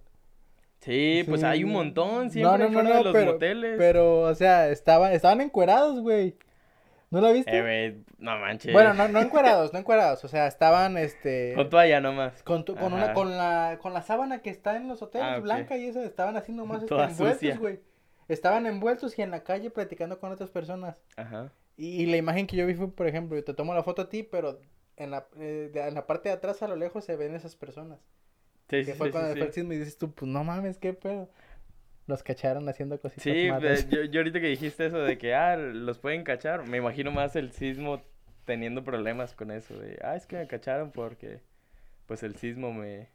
Sí, 0.81 1.25
pues 1.27 1.43
hay 1.43 1.65
un 1.65 1.73
montón 1.73 2.31
siempre 2.31 2.69
fuera 2.69 2.99
de 2.99 3.05
los 3.05 3.13
pero, 3.13 3.33
moteles. 3.33 3.75
pero, 3.77 4.21
o 4.21 4.35
sea, 4.35 4.69
estaban, 4.71 5.13
estaban 5.13 5.41
encuerados, 5.41 6.01
güey. 6.01 6.37
¿No 7.11 7.21
la 7.23 7.33
viste? 7.33 7.57
Eh, 7.57 7.63
güey, 7.63 8.05
no 8.19 8.39
manches. 8.39 8.73
Bueno, 8.73 8.93
no, 8.93 9.09
no 9.09 9.21
encuerados, 9.21 9.73
no 9.73 9.79
encuerados, 9.79 10.23
o 10.25 10.29
sea, 10.29 10.47
estaban, 10.47 10.99
este... 10.99 11.53
Con 11.55 11.71
toalla 11.71 12.01
nomás. 12.01 12.43
Con, 12.43 12.65
tu- 12.67 12.75
con 12.77 12.93
una, 12.93 13.15
con 13.15 13.31
la, 13.37 13.79
con 13.81 13.95
la 13.95 14.03
sábana 14.03 14.43
que 14.43 14.51
está 14.51 14.77
en 14.77 14.89
los 14.89 15.01
hoteles, 15.01 15.27
Ah, 15.27 15.39
blanca 15.39 15.77
y 15.79 15.87
eso, 15.87 16.03
estaban 16.03 16.37
así 16.37 16.53
nomás 16.53 16.79
este, 16.83 16.89
Toda 16.89 17.09
envueltos, 17.11 17.59
güey. 17.59 17.81
Estaban 18.29 18.67
envueltos 18.67 19.19
y 19.19 19.23
en 19.23 19.31
la 19.31 19.43
calle 19.43 19.71
platicando 19.71 20.21
con 20.21 20.31
otras 20.33 20.51
personas. 20.51 21.03
Ajá. 21.17 21.51
Y, 21.79 22.03
y 22.03 22.07
la 22.07 22.19
imagen 22.19 22.47
que 22.47 22.57
yo 22.57 22.67
vi 22.67 22.75
fue, 22.75 22.91
por 22.91 23.07
ejemplo, 23.07 23.37
yo 23.39 23.45
te 23.45 23.55
tomo 23.55 23.73
la 23.73 23.83
foto 23.83 24.03
a 24.03 24.09
ti, 24.11 24.23
pero 24.23 24.61
en 24.97 25.11
la, 25.11 25.29
eh, 25.39 25.71
de- 25.73 25.89
en 25.89 25.95
la 25.95 26.07
parte 26.07 26.29
de 26.29 26.35
atrás 26.35 26.63
a 26.63 26.69
lo 26.69 26.77
lejos 26.77 27.05
se 27.07 27.17
ven 27.17 27.35
esas 27.35 27.57
personas. 27.57 28.01
Sí, 28.69 28.85
que 28.85 28.85
sí, 28.85 28.93
fue 28.93 29.07
sí, 29.07 29.13
cuando 29.13 29.33
sí, 29.33 29.41
el 29.41 29.53
sismo 29.55 29.73
y 29.73 29.79
dices 29.79 29.97
tú, 29.97 30.13
pues 30.13 30.31
no 30.31 30.45
mames, 30.45 30.77
qué 30.77 30.93
pedo. 30.93 31.31
Los 32.09 32.25
cacharon 32.25 32.69
haciendo 32.69 33.01
cositas 33.01 33.45
Sí, 33.45 33.45
malas. 33.45 33.87
ve, 33.87 33.87
yo, 33.91 34.05
yo 34.05 34.21
ahorita 34.21 34.41
que 34.41 34.47
dijiste 34.47 34.87
eso 34.87 34.99
de 34.99 35.19
que, 35.19 35.35
ah, 35.35 35.57
los 35.57 35.99
pueden 35.99 36.23
cachar, 36.25 36.65
me 36.67 36.79
imagino 36.79 37.11
más 37.11 37.35
el 37.37 37.51
sismo 37.53 38.03
teniendo 38.45 38.85
problemas 38.85 39.35
con 39.35 39.51
eso, 39.51 39.77
de, 39.79 39.99
ah, 40.03 40.15
es 40.17 40.27
que 40.27 40.37
me 40.37 40.47
cacharon 40.47 40.93
porque, 40.93 41.43
pues 42.07 42.23
el 42.25 42.37
sismo 42.37 42.73
me... 42.73 43.11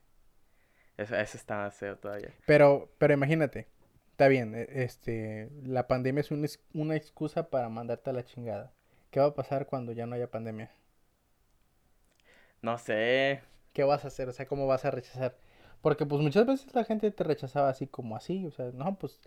Eso, 0.97 1.15
eso 1.15 1.37
está 1.37 1.57
más 1.57 1.75
feo 1.75 1.97
todavía. 1.97 2.33
Pero, 2.45 2.89
pero 2.97 3.13
imagínate, 3.13 3.67
está 4.11 4.27
bien, 4.27 4.55
e- 4.55 4.67
este, 4.83 5.49
la 5.63 5.87
pandemia 5.87 6.21
es 6.21 6.31
un 6.31 6.45
una 6.73 6.95
excusa 6.95 7.49
para 7.49 7.69
mandarte 7.69 8.09
a 8.09 8.13
la 8.13 8.23
chingada. 8.25 8.73
¿Qué 9.11 9.19
va 9.19 9.27
a 9.27 9.35
pasar 9.35 9.65
cuando 9.67 9.91
ya 9.91 10.05
no 10.05 10.15
haya 10.15 10.31
pandemia? 10.31 10.71
No 12.63 12.77
sé, 12.85 13.43
¿Qué 13.73 13.83
vas 13.83 14.03
a 14.05 14.07
hacer? 14.07 14.29
O 14.29 14.33
sea, 14.33 14.47
¿cómo 14.47 14.67
vas 14.67 14.85
a 14.85 14.91
rechazar? 14.91 15.37
Porque 15.83 16.07
pues 16.07 16.21
muchas 16.21 16.47
veces 16.47 16.73
la 16.73 16.85
gente 16.85 17.11
te 17.11 17.23
rechazaba 17.23 17.69
así 17.69 17.85
como 17.85 18.15
así, 18.15 18.47
o 18.47 18.51
sea, 18.51 18.71
no, 18.73 18.97
pues 18.97 19.19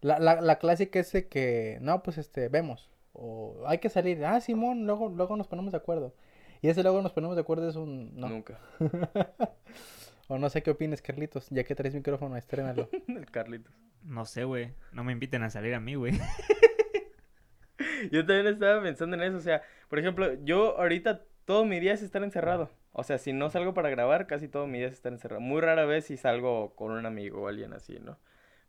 la, 0.00 0.18
la, 0.20 0.40
la 0.40 0.58
clásica 0.58 1.00
es 1.00 1.12
de 1.12 1.28
que, 1.28 1.78
no, 1.82 2.02
pues 2.02 2.18
este, 2.18 2.48
vemos, 2.48 2.88
o 3.12 3.64
hay 3.66 3.78
que 3.78 3.88
salir, 3.88 4.24
ah, 4.24 4.40
Simón, 4.40 4.86
luego, 4.86 5.08
luego 5.08 5.36
nos 5.36 5.48
ponemos 5.48 5.72
de 5.72 5.78
acuerdo. 5.78 6.14
Y 6.62 6.68
ese 6.68 6.82
luego 6.82 7.02
nos 7.02 7.12
ponemos 7.12 7.36
de 7.36 7.42
acuerdo 7.42 7.68
es 7.68 7.76
un, 7.76 8.18
no. 8.18 8.28
nunca. 8.28 8.58
o 10.28 10.38
no 10.38 10.48
sé 10.48 10.62
qué 10.62 10.70
opines, 10.70 11.02
Carlitos, 11.02 11.48
ya 11.50 11.64
que 11.64 11.74
traes 11.74 11.94
micrófono, 11.94 12.36
estrénalo. 12.36 12.88
El 13.08 13.30
Carlitos. 13.30 13.74
No 14.04 14.24
sé, 14.24 14.44
güey. 14.44 14.72
No 14.92 15.02
me 15.02 15.12
inviten 15.12 15.42
a 15.42 15.50
salir 15.50 15.74
a 15.74 15.80
mí, 15.80 15.96
güey. 15.96 16.12
Yo 18.12 18.24
también 18.24 18.46
estaba 18.46 18.80
pensando 18.80 19.16
en 19.16 19.22
eso, 19.22 19.38
o 19.38 19.40
sea, 19.40 19.62
por 19.88 19.98
ejemplo, 19.98 20.34
yo 20.44 20.78
ahorita 20.78 21.22
todo 21.44 21.64
mi 21.64 21.80
día 21.80 21.92
es 21.92 22.02
estar 22.02 22.22
encerrado. 22.22 22.70
O 22.96 23.02
sea, 23.02 23.18
si 23.18 23.32
no 23.32 23.50
salgo 23.50 23.74
para 23.74 23.90
grabar, 23.90 24.26
casi 24.28 24.46
todo 24.48 24.68
mi 24.68 24.78
día 24.78 24.86
es 24.86 24.94
estar 24.94 25.12
encerrado. 25.12 25.40
Muy 25.40 25.60
rara 25.60 25.84
vez 25.84 26.06
si 26.06 26.16
salgo 26.16 26.74
con 26.76 26.92
un 26.92 27.04
amigo 27.06 27.42
o 27.42 27.48
alguien 27.48 27.72
así, 27.72 27.98
¿no? 27.98 28.18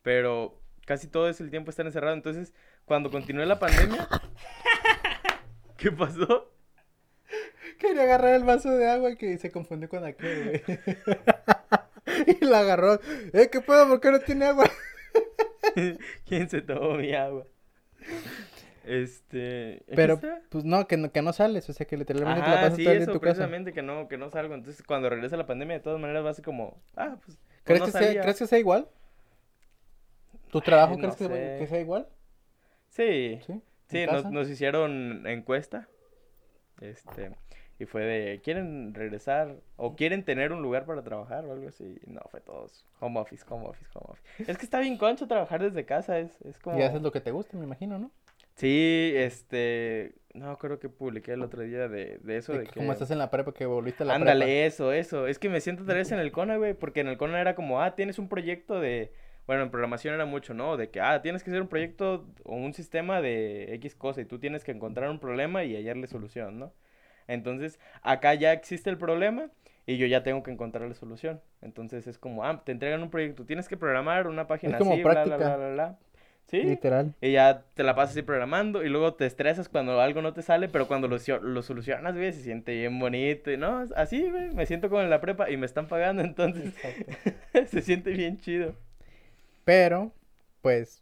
Pero 0.02 0.60
casi 0.86 1.08
todo 1.08 1.30
es 1.30 1.40
el 1.40 1.52
tiempo 1.52 1.70
estar 1.70 1.86
encerrado. 1.86 2.16
Entonces, 2.16 2.52
cuando 2.86 3.12
continúe 3.12 3.46
la 3.46 3.60
pandemia... 3.60 4.08
¿Qué 5.78 5.92
pasó? 5.92 6.52
Quería 7.78 8.04
agarrar 8.04 8.34
el 8.34 8.44
vaso 8.44 8.72
de 8.72 8.90
agua 8.90 9.16
que 9.16 9.38
se 9.38 9.52
confundió 9.52 9.90
con 9.90 10.04
aquel, 10.04 10.64
güey. 10.66 10.80
y 12.42 12.46
la 12.46 12.60
agarró. 12.60 13.00
Eh, 13.34 13.50
¿qué 13.52 13.62
pedo? 13.62 13.88
¿Por 13.88 14.00
qué 14.00 14.12
no 14.12 14.20
tiene 14.20 14.46
agua? 14.46 14.66
¿Quién 16.26 16.50
se 16.50 16.62
tomó 16.62 16.96
mi 16.96 17.14
agua? 17.14 17.46
Este... 18.86 19.74
¿en 19.74 19.80
qué 19.80 19.96
Pero, 19.96 20.20
pues 20.50 20.64
no, 20.64 20.88
que 20.88 20.98
no, 20.98 21.12
que 21.12 21.22
no 21.22 21.34
sales, 21.34 21.68
o 21.70 21.74
sea, 21.74 21.88
que 21.88 21.98
literalmente 21.98 22.42
te 22.42 22.48
la 22.48 22.54
Ajá, 22.54 22.62
pasas 22.64 22.78
sí, 22.78 22.84
todo 22.84 22.94
el 22.94 23.00
día 23.00 23.06
en 23.08 23.14
tu 23.14 23.20
casa. 23.20 23.34
precisamente 23.34 23.74
que 23.74 23.82
no, 23.82 24.08
que 24.08 24.18
no 24.18 24.30
salgo. 24.30 24.54
Entonces, 24.54 24.84
cuando 24.84 25.10
regresa 25.10 25.38
la 25.38 25.48
pandemia, 25.48 25.78
de 25.78 25.84
todas 25.84 26.00
maneras 26.00 26.24
va 26.24 26.30
a 26.30 26.34
ser 26.34 26.46
como, 26.46 26.78
ah, 26.96 27.18
pues, 27.26 27.38
pues 27.38 27.40
¿Crees, 27.64 27.80
no 27.80 27.86
que 27.88 27.92
sea. 27.92 28.22
¿Crees 28.22 28.38
que 28.40 28.48
sea 28.48 28.60
igual? 28.60 28.88
¿Tu 30.52 30.62
trabajo 30.62 30.94
Ay, 30.94 31.00
crees 31.00 31.20
no 31.20 31.28
que, 31.28 31.68
sea 31.68 31.80
igual? 31.80 32.08
Sí, 32.90 33.40
Sí. 33.46 33.62
sí, 33.90 33.98
¿En 34.00 34.32
nos, 34.32 34.50
hicieron 34.50 35.26
encuesta. 35.28 35.88
Este, 36.80 37.32
y 37.80 37.86
fue 37.86 38.04
de, 38.04 38.42
¿quieren 38.42 38.94
regresar 38.94 39.58
o 39.76 39.96
quieren 39.96 40.24
tener 40.24 40.52
un 40.54 40.62
lugar 40.62 40.86
para 40.86 41.04
trabajar 41.04 41.46
o 41.46 41.52
algo 41.52 41.68
así? 41.68 41.98
Y 42.06 42.10
no, 42.10 42.22
fue 42.30 42.40
todos 42.40 42.86
home 43.00 43.20
office, 43.20 43.44
home 43.50 43.66
office, 43.68 43.90
home 43.96 44.08
office. 44.12 44.52
Es 44.52 44.58
que 44.58 44.66
está 44.66 44.80
bien 44.80 44.98
concho 44.98 45.28
trabajar 45.28 45.62
desde 45.62 45.86
casa, 45.86 46.20
es, 46.20 46.40
es 46.42 46.58
como... 46.60 46.78
Y 46.80 46.84
haces 46.84 47.02
lo 47.02 47.12
que 47.12 47.22
te 47.22 47.32
gusta, 47.32 47.58
me 47.58 47.66
imagino, 47.66 47.98
¿no? 47.98 48.12
Sí, 48.56 49.12
este, 49.16 50.16
No, 50.34 50.58
creo 50.58 50.80
que 50.80 50.90
publiqué 50.90 51.34
el 51.34 51.44
otro 51.44 51.62
día 51.64 51.88
de, 51.88 52.20
de 52.20 52.38
eso. 52.38 52.54
De 52.54 52.60
De, 52.60 52.68
que 52.68 52.72
que... 52.72 52.80
como 52.80 52.92
estás 52.92 53.12
en 53.12 53.18
la 53.20 53.32
prepa, 53.32 53.54
que 53.54 53.66
volviste 53.66 54.04
a 54.04 54.06
la 54.08 54.16
Ándale, 54.16 54.46
prepa. 54.46 54.52
eso, 54.68 54.92
eso. 54.92 55.28
Es 55.28 55.40
que 55.40 55.50
me 55.50 55.62
siento 55.62 55.84
otra 55.84 55.96
vez 55.96 56.12
en 56.12 56.20
el 56.20 56.32
CONA, 56.32 56.58
güey, 56.58 56.74
porque 56.74 57.02
en 57.02 57.08
el 57.08 57.18
CONA 57.18 57.42
era 57.42 57.56
como, 57.56 57.82
ah, 57.82 57.96
tienes 57.96 58.20
un 58.20 58.30
proyecto 58.30 58.80
de... 58.80 59.12
Bueno, 59.48 59.64
en 59.64 59.70
programación 59.72 60.14
era 60.16 60.26
mucho, 60.26 60.54
¿no? 60.54 60.78
De 60.78 60.90
que, 60.90 61.02
ah, 61.02 61.22
tienes 61.22 61.44
que 61.44 61.52
hacer 61.52 61.62
un 61.62 61.68
proyecto 61.68 62.26
o 62.44 62.56
un 62.56 62.74
sistema 62.74 63.22
de 63.22 63.74
X 63.76 63.96
cosa 63.96 64.22
y 64.22 64.26
tú 64.26 64.40
tienes 64.40 64.64
que 64.64 64.72
encontrar 64.72 65.10
un 65.10 65.20
problema 65.20 65.64
y 65.64 65.76
hallarle 65.76 66.08
solución, 66.08 66.58
¿no? 66.60 66.74
Entonces, 67.28 67.80
acá 68.02 68.34
ya 68.36 68.54
existe 68.54 68.90
el 68.90 68.98
problema 68.98 69.50
y 69.86 69.98
yo 69.98 70.08
ya 70.08 70.24
tengo 70.24 70.44
que 70.44 70.52
encontrarle 70.52 70.96
solución. 70.96 71.42
Entonces, 71.62 72.08
es 72.08 72.18
como, 72.18 72.44
ah, 72.46 72.64
te 72.66 72.72
entregan 72.72 73.04
un 73.04 73.10
proyecto, 73.12 73.46
tienes 73.46 73.68
que 73.70 73.78
programar 73.78 74.28
una 74.28 74.48
página 74.48 74.78
como 74.78 74.94
así, 74.94 75.04
bla, 75.04 75.26
bla, 75.26 75.38
bla, 75.38 75.58
bla, 75.58 75.70
bla. 75.74 76.00
Sí, 76.48 76.62
Literal. 76.62 77.16
y 77.22 77.32
ya 77.34 77.66
te 77.74 77.84
la 77.84 77.96
pasas 77.96 78.12
así 78.12 78.22
programando 78.22 78.84
y 78.84 78.90
luego 78.90 79.16
te 79.16 79.26
estresas 79.26 79.68
cuando 79.68 80.00
algo 80.00 80.22
no 80.22 80.34
te 80.34 80.44
sale, 80.44 80.70
pero 80.70 80.88
cuando 80.88 81.08
lo, 81.08 81.18
lo 81.42 81.62
solucionas, 81.64 82.16
güey, 82.16 82.34
se 82.34 82.42
siente 82.44 82.74
bien 82.74 83.00
bonito. 83.00 83.52
Y 83.52 83.58
no, 83.58 83.86
así, 83.96 84.30
güey, 84.30 84.52
me 84.52 84.66
siento 84.68 84.90
como 84.90 85.02
en 85.02 85.10
la 85.10 85.22
prepa 85.22 85.50
y 85.50 85.58
me 85.58 85.66
están 85.66 85.88
pagando, 85.88 86.22
entonces 86.24 86.74
se 87.68 87.82
siente 87.82 88.12
bien 88.12 88.38
chido. 88.40 88.76
Pero, 89.64 90.14
pues, 90.62 91.02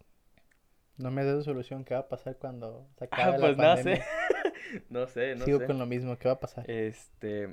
no 0.98 1.12
me 1.12 1.24
dado 1.26 1.44
solución. 1.44 1.84
¿Qué 1.86 1.94
va 1.94 2.02
a 2.02 2.10
pasar 2.10 2.38
cuando 2.38 2.88
se 2.98 3.06
acabe 3.06 3.34
Ah, 3.34 3.38
la 3.38 3.40
pues 3.40 3.58
no 3.58 3.64
pandemia? 3.64 3.98
sé. 3.98 4.04
no 4.90 5.08
sé, 5.08 5.36
no 5.36 5.46
Sigo 5.46 5.60
sé. 5.60 5.66
con 5.66 5.80
lo 5.80 5.86
mismo. 5.86 6.18
¿Qué 6.18 6.28
va 6.28 6.36
a 6.36 6.40
pasar? 6.40 6.70
Este, 6.70 7.50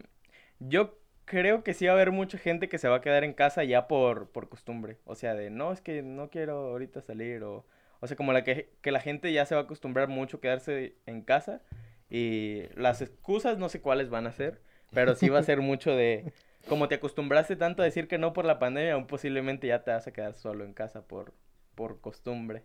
yo 0.59 0.99
creo 1.25 1.63
que 1.65 1.75
sí 1.75 1.87
va 1.87 1.93
a 1.93 1.95
haber 1.97 2.13
mucha 2.13 2.39
gente 2.39 2.69
que 2.69 2.79
se 2.79 2.89
va 2.89 2.97
a 2.97 3.01
quedar 3.01 3.25
en 3.25 3.35
casa 3.35 3.65
ya 3.65 3.89
por, 3.89 4.31
por 4.31 4.49
costumbre. 4.49 4.99
O 5.05 5.15
sea, 5.15 5.35
de 5.35 5.51
no, 5.51 5.73
es 5.73 5.81
que 5.81 6.03
no 6.03 6.31
quiero 6.31 6.55
ahorita 6.71 7.01
salir 7.03 7.43
o... 7.45 7.67
O 8.01 8.07
sea, 8.07 8.17
como 8.17 8.33
la 8.33 8.45
que, 8.45 8.71
que 8.83 8.93
la 8.93 9.01
gente 9.01 9.33
ya 9.33 9.47
se 9.47 9.55
va 9.55 9.63
a 9.63 9.65
acostumbrar 9.65 10.09
mucho 10.09 10.39
a 10.39 10.41
quedarse 10.41 10.97
en 11.07 11.23
casa 11.23 11.63
y 12.11 12.63
las 12.75 13.03
excusas 13.03 13.59
no 13.59 13.69
sé 13.69 13.81
cuáles 13.81 14.11
van 14.11 14.27
a 14.27 14.33
ser, 14.33 14.61
pero 14.93 15.15
sí 15.15 15.29
va 15.29 15.39
a 15.39 15.43
ser 15.43 15.61
mucho 15.63 15.93
de... 15.95 16.27
Como 16.67 16.89
te 16.89 16.97
acostumbraste 16.97 17.57
tanto 17.57 17.83
a 17.83 17.85
decir 17.87 18.07
que 18.09 18.19
no 18.19 18.33
por 18.33 18.45
la 18.45 18.59
pandemia, 18.59 18.95
aún 18.95 19.07
posiblemente 19.07 19.67
ya 19.67 19.83
te 19.85 19.91
vas 19.91 20.07
a 20.07 20.13
quedar 20.13 20.35
solo 20.35 20.65
en 20.65 20.73
casa 20.75 21.03
por, 21.07 21.35
por 21.75 22.01
costumbre. 22.01 22.63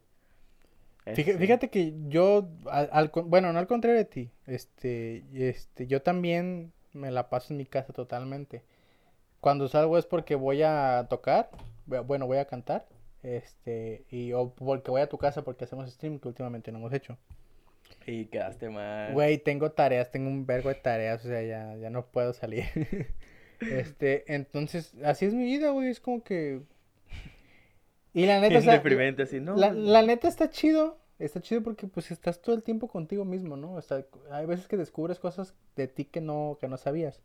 Fíjate, 1.13 1.37
Este, 1.37 1.39
fíjate 1.39 1.69
que 1.69 1.93
yo, 2.09 2.49
al, 2.69 2.89
al 2.91 3.11
bueno, 3.25 3.53
no 3.53 3.59
al 3.59 3.67
contrario 3.67 3.97
de 3.97 4.05
ti, 4.05 4.31
este, 4.47 5.23
este, 5.33 5.87
yo 5.87 6.01
también 6.01 6.73
me 6.93 7.09
la 7.11 7.29
paso 7.29 7.53
en 7.53 7.57
mi 7.57 7.65
casa 7.65 7.93
totalmente. 7.93 8.63
Cuando 9.41 9.67
salgo 9.69 9.97
es 9.97 10.05
porque 10.07 10.35
voy 10.35 10.63
a 10.63 11.07
tocar, 11.09 11.51
bu- 11.87 12.05
bueno, 12.05 12.27
voy 12.27 12.39
a 12.39 12.45
cantar, 12.47 12.85
este, 13.25 14.05
y 14.11 14.33
o 14.33 14.49
porque 14.53 14.91
voy 14.91 15.01
a 15.01 15.09
tu 15.09 15.17
casa 15.17 15.43
porque 15.43 15.63
hacemos 15.63 15.91
stream 15.91 16.19
que 16.19 16.27
últimamente 16.27 16.71
no 16.71 16.77
hemos 16.77 16.93
hecho. 16.93 17.17
Y 18.05 18.25
quedaste 18.25 18.69
mal. 18.69 19.13
Güey, 19.13 19.39
tengo 19.39 19.71
tareas, 19.71 20.11
tengo 20.11 20.29
un 20.29 20.45
vergo 20.45 20.69
de 20.69 20.75
tareas, 20.75 21.25
o 21.25 21.27
sea, 21.27 21.41
ya, 21.41 21.75
ya 21.77 21.89
no 21.89 22.05
puedo 22.05 22.33
salir. 22.33 22.65
Este, 23.61 24.25
entonces, 24.35 24.93
así 25.01 25.25
es 25.25 25.33
mi 25.33 25.45
vida, 25.45 25.69
güey, 25.69 25.87
es 25.87 26.01
como 26.01 26.21
que... 26.21 26.59
Y 28.13 28.25
la 28.25 28.41
neta, 28.41 28.59
o 28.59 28.61
sea, 28.61 28.73
deprimente 28.73 29.23
así, 29.23 29.39
¿no? 29.39 29.55
la, 29.55 29.71
la 29.71 30.01
neta 30.01 30.27
está 30.27 30.49
chido, 30.49 30.99
está 31.19 31.39
chido 31.39 31.63
porque 31.63 31.87
pues 31.87 32.11
estás 32.11 32.41
todo 32.41 32.53
el 32.53 32.63
tiempo 32.63 32.89
contigo 32.89 33.23
mismo, 33.23 33.55
¿no? 33.55 33.71
O 33.71 33.81
sea, 33.81 34.05
hay 34.29 34.45
veces 34.45 34.67
que 34.67 34.75
descubres 34.75 35.19
cosas 35.19 35.55
de 35.77 35.87
ti 35.87 36.03
que 36.03 36.19
no, 36.19 36.57
que 36.59 36.67
no 36.67 36.75
sabías. 36.75 37.21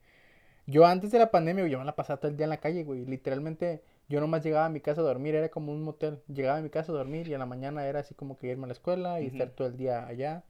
Yo 0.67 0.87
antes 0.87 1.11
de 1.11 1.19
la 1.19 1.33
pandemia, 1.33 1.67
yo 1.67 1.81
me 1.81 1.85
la 1.85 1.97
pasaba 1.97 2.21
todo 2.21 2.31
el 2.31 2.37
día 2.37 2.45
en 2.45 2.51
la 2.51 2.61
calle, 2.61 2.85
güey. 2.85 3.05
Literalmente, 3.05 3.83
yo 4.11 4.21
nomás 4.21 4.45
llegaba 4.45 4.67
a 4.67 4.69
mi 4.69 4.81
casa 4.81 5.01
a 5.01 5.05
dormir, 5.05 5.35
era 5.35 5.49
como 5.49 5.73
un 5.73 5.83
motel. 5.83 6.19
Llegaba 6.29 6.59
a 6.59 6.63
mi 6.63 6.69
casa 6.69 6.93
a 6.93 6.95
dormir 6.97 7.29
y 7.29 7.33
en 7.33 7.39
la 7.41 7.47
mañana 7.47 7.87
era 7.87 8.01
así 8.01 8.15
como 8.15 8.37
que 8.37 8.49
irme 8.49 8.65
a 8.65 8.67
la 8.67 8.73
escuela 8.75 9.21
y 9.23 9.27
estar 9.29 9.49
todo 9.51 9.69
el 9.69 9.77
día 9.79 10.07
allá 10.07 10.45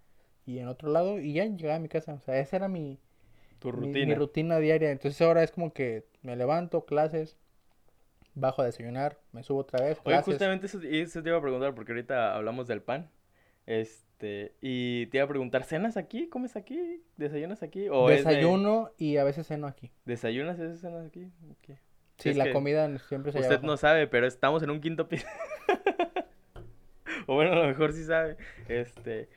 y 0.47 0.59
en 0.59 0.67
otro 0.69 0.91
lado 0.91 1.21
y 1.21 1.35
ya 1.35 1.45
llegaba 1.45 1.77
a 1.77 1.81
mi 1.81 1.89
casa. 1.89 2.15
O 2.15 2.21
sea, 2.21 2.39
esa 2.41 2.57
era 2.57 2.69
mi, 2.69 2.99
Tu 3.61 3.71
rutina. 3.71 4.07
mi 4.07 4.15
rutina 4.15 4.59
diaria. 4.59 4.91
Entonces 4.91 5.21
ahora 5.23 5.43
es 5.45 5.53
como 5.53 5.73
que 5.73 6.07
me 6.23 6.35
levanto, 6.37 6.87
clases, 6.87 7.37
bajo 8.35 8.63
a 8.63 8.65
desayunar, 8.67 9.19
me 9.33 9.43
subo 9.43 9.61
otra 9.61 9.85
vez, 9.85 9.99
Oye, 9.99 10.05
clases. 10.17 10.33
justamente 10.35 10.67
eso, 10.67 10.83
y 10.83 11.01
eso 11.01 11.23
te 11.23 11.29
iba 11.29 11.39
a 11.39 11.43
preguntar, 11.43 11.75
porque 11.75 11.93
ahorita 11.93 12.35
hablamos 12.35 12.67
del 12.67 12.83
pan. 12.83 13.11
Este, 13.67 14.55
y 14.61 15.07
te 15.07 15.19
iba 15.19 15.25
a 15.25 15.29
preguntar, 15.29 15.65
¿cenas 15.65 15.97
aquí? 15.97 16.29
¿Comes 16.29 16.57
aquí? 16.57 17.03
¿Desayunas 17.17 17.63
aquí? 17.63 17.89
¿O 17.89 18.09
es 18.11 18.25
de- 18.25 18.35
Desayuno 18.35 18.91
y 18.97 19.19
a 19.19 19.25
veces 19.25 19.47
ceno 19.47 19.67
aquí. 19.67 19.91
¿Desayunas 20.07 20.59
y 20.59 20.63
a 20.63 20.65
veces 20.65 20.81
cenas 20.81 21.07
aquí? 21.07 21.29
Sí, 22.21 22.31
Es 22.31 22.37
la 22.37 22.53
comida 22.53 22.87
siempre 23.09 23.33
se 23.33 23.41
Usted 23.41 23.63
no 23.63 23.77
sabe, 23.77 24.07
pero 24.07 24.27
estamos 24.27 24.63
en 24.63 24.71
un 24.71 24.81
quinto 24.81 25.09
piso. 25.09 25.27
o 27.27 27.35
bueno, 27.35 27.53
a 27.53 27.57
lo 27.57 27.67
mejor 27.67 27.93
sí 27.93 28.05
sabe. 28.05 28.37
Este, 28.69 29.29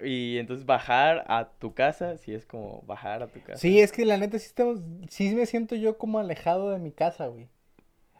y 0.00 0.38
entonces 0.38 0.66
bajar 0.66 1.24
a 1.28 1.50
tu 1.58 1.74
casa, 1.74 2.18
sí 2.18 2.34
es 2.34 2.46
como 2.46 2.82
bajar 2.82 3.22
a 3.22 3.28
tu 3.28 3.40
casa. 3.40 3.58
Sí, 3.58 3.80
es 3.80 3.92
que 3.92 4.04
la 4.04 4.18
neta 4.18 4.38
sí 4.38 4.46
estamos, 4.46 4.80
sí 5.08 5.34
me 5.34 5.46
siento 5.46 5.74
yo 5.74 5.98
como 5.98 6.18
alejado 6.18 6.70
de 6.70 6.78
mi 6.78 6.92
casa, 6.92 7.26
güey. 7.26 7.48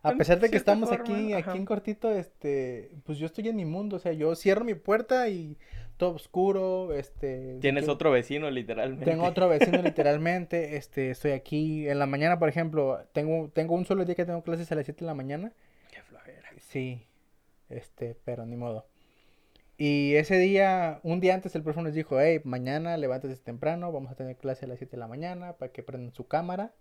A 0.02 0.14
pesar 0.14 0.38
de 0.38 0.50
que 0.50 0.56
estamos 0.56 0.88
forma, 0.88 1.02
aquí, 1.02 1.32
ajá. 1.32 1.50
aquí 1.50 1.58
en 1.58 1.64
cortito, 1.64 2.12
este, 2.12 2.92
pues 3.04 3.18
yo 3.18 3.26
estoy 3.26 3.48
en 3.48 3.56
mi 3.56 3.64
mundo, 3.64 3.96
o 3.96 3.98
sea, 3.98 4.12
yo 4.12 4.36
cierro 4.36 4.64
mi 4.64 4.74
puerta 4.74 5.28
y 5.28 5.58
todo 5.96 6.14
oscuro, 6.14 6.92
este. 6.92 7.58
Tienes 7.60 7.88
otro 7.88 8.10
vecino, 8.10 8.50
literalmente. 8.50 9.04
Tengo 9.04 9.24
otro 9.24 9.48
vecino 9.50 9.80
literalmente, 9.82 10.76
este, 10.76 11.10
estoy 11.10 11.32
aquí. 11.32 11.88
En 11.88 11.98
la 11.98 12.06
mañana, 12.06 12.38
por 12.38 12.48
ejemplo, 12.48 13.00
tengo, 13.12 13.50
tengo 13.50 13.74
un 13.74 13.86
solo 13.86 14.04
día 14.04 14.14
que 14.14 14.24
tengo 14.24 14.42
clases 14.42 14.70
a 14.72 14.74
las 14.74 14.84
7 14.84 15.00
de 15.00 15.06
la 15.06 15.14
mañana. 15.14 15.52
Qué 15.90 16.02
flojera. 16.02 16.48
Sí, 16.58 17.06
este, 17.68 18.16
pero 18.24 18.46
ni 18.46 18.56
modo. 18.56 18.86
Y 19.78 20.14
ese 20.14 20.38
día, 20.38 21.00
un 21.02 21.20
día 21.20 21.34
antes 21.34 21.54
el 21.54 21.62
profe 21.62 21.82
nos 21.82 21.92
dijo, 21.92 22.18
hey, 22.18 22.40
mañana 22.44 22.96
levántate 22.96 23.36
temprano, 23.36 23.92
vamos 23.92 24.10
a 24.10 24.14
tener 24.14 24.36
clase 24.36 24.64
a 24.64 24.68
las 24.68 24.78
7 24.78 24.92
de 24.92 24.98
la 24.98 25.06
mañana 25.06 25.52
para 25.54 25.70
que 25.70 25.82
prendan 25.82 26.14
su 26.14 26.26
cámara, 26.26 26.72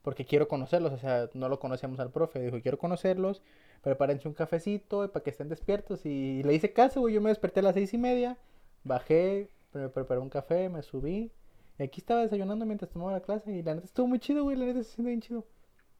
porque 0.00 0.24
quiero 0.24 0.48
conocerlos, 0.48 0.92
o 0.92 0.98
sea, 0.98 1.28
no 1.34 1.50
lo 1.50 1.60
conocíamos 1.60 2.00
al 2.00 2.10
profe, 2.10 2.40
dijo, 2.40 2.60
quiero 2.62 2.78
conocerlos, 2.78 3.42
prepárense 3.82 4.28
un 4.28 4.34
cafecito 4.34 5.10
para 5.12 5.22
que 5.22 5.30
estén 5.30 5.48
despiertos, 5.48 6.06
y 6.06 6.42
le 6.42 6.54
hice 6.54 6.72
caso, 6.72 7.00
güey, 7.00 7.14
yo 7.14 7.20
me 7.20 7.30
desperté 7.30 7.60
a 7.60 7.64
las 7.64 7.74
seis 7.74 7.92
y 7.92 7.98
media, 7.98 8.38
bajé, 8.84 9.50
me 9.74 9.88
preparé 9.88 10.20
un 10.20 10.30
café, 10.30 10.68
me 10.68 10.82
subí, 10.82 11.32
y 11.78 11.82
aquí 11.82 12.00
estaba 12.00 12.22
desayunando 12.22 12.64
mientras 12.64 12.90
tomaba 12.90 13.12
la 13.12 13.20
clase, 13.20 13.52
y 13.52 13.62
la 13.62 13.74
neta 13.74 13.86
estuvo 13.86 14.06
muy 14.06 14.18
chido, 14.18 14.44
güey, 14.44 14.56
la 14.56 14.66
neta 14.66 14.82
se 14.82 14.94
siente 14.94 15.10
bien 15.10 15.20
chido. 15.20 15.46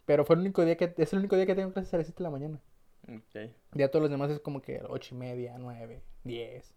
Pero 0.05 0.25
fue 0.25 0.35
el 0.37 0.41
único 0.41 0.65
día 0.65 0.77
que, 0.77 0.95
es 0.97 1.13
el 1.13 1.21
único 1.21 1.37
día 1.37 1.47
que 1.47 1.55
tengo 1.55 1.73
clases 1.73 1.95
a 1.95 1.99
las 1.99 2.07
7 2.07 2.19
de 2.19 2.25
la 2.25 2.31
mañana. 2.31 2.61
Ok. 3.09 3.51
Ya 3.75 3.89
todos 3.89 4.03
los 4.03 4.11
demás 4.11 4.31
es 4.31 4.41
como 4.41 4.63
que 4.63 4.81
ocho 4.89 5.15
y 5.15 5.19
media, 5.19 5.57
nueve, 5.59 6.03
diez. 6.25 6.75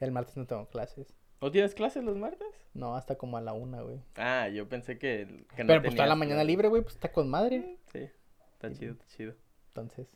El 0.00 0.12
martes 0.12 0.36
no 0.36 0.46
tengo 0.46 0.66
clases. 0.68 1.14
¿No 1.40 1.50
tienes 1.50 1.74
clases 1.74 2.02
los 2.02 2.16
martes? 2.16 2.48
No, 2.74 2.96
hasta 2.96 3.16
como 3.16 3.36
a 3.36 3.40
la 3.40 3.52
una, 3.52 3.82
güey. 3.82 4.00
Ah, 4.16 4.48
yo 4.48 4.68
pensé 4.68 4.98
que, 4.98 5.46
que 5.54 5.62
no 5.62 5.68
Pero 5.68 5.82
pues 5.82 5.94
toda 5.94 6.08
la 6.08 6.16
mañana 6.16 6.42
libre, 6.42 6.68
güey, 6.68 6.82
pues 6.82 6.94
está 6.94 7.12
con 7.12 7.28
madre. 7.28 7.78
Sí, 7.92 8.08
está 8.52 8.72
chido, 8.72 8.92
está 8.92 9.06
chido. 9.06 9.34
Entonces, 9.68 10.08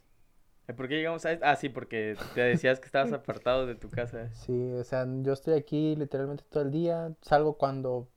¿Por 0.77 0.89
qué 0.89 0.97
llegamos 0.97 1.25
a 1.27 1.33
esto? 1.33 1.45
Ah, 1.47 1.57
sí, 1.57 1.69
porque 1.69 2.17
te 2.35 2.41
decías 2.41 2.81
que 2.81 2.87
estabas 2.87 3.13
apartado 3.13 3.67
de 3.67 3.75
tu 3.75 3.91
casa. 3.91 4.29
sí, 4.35 4.73
o 4.73 4.85
sea, 4.85 5.07
yo 5.23 5.33
estoy 5.33 5.55
aquí 5.55 5.97
literalmente 5.97 6.45
todo 6.51 6.63
el 6.63 6.71
día. 6.71 7.13
Salgo 7.23 7.57
cuando 7.59 8.09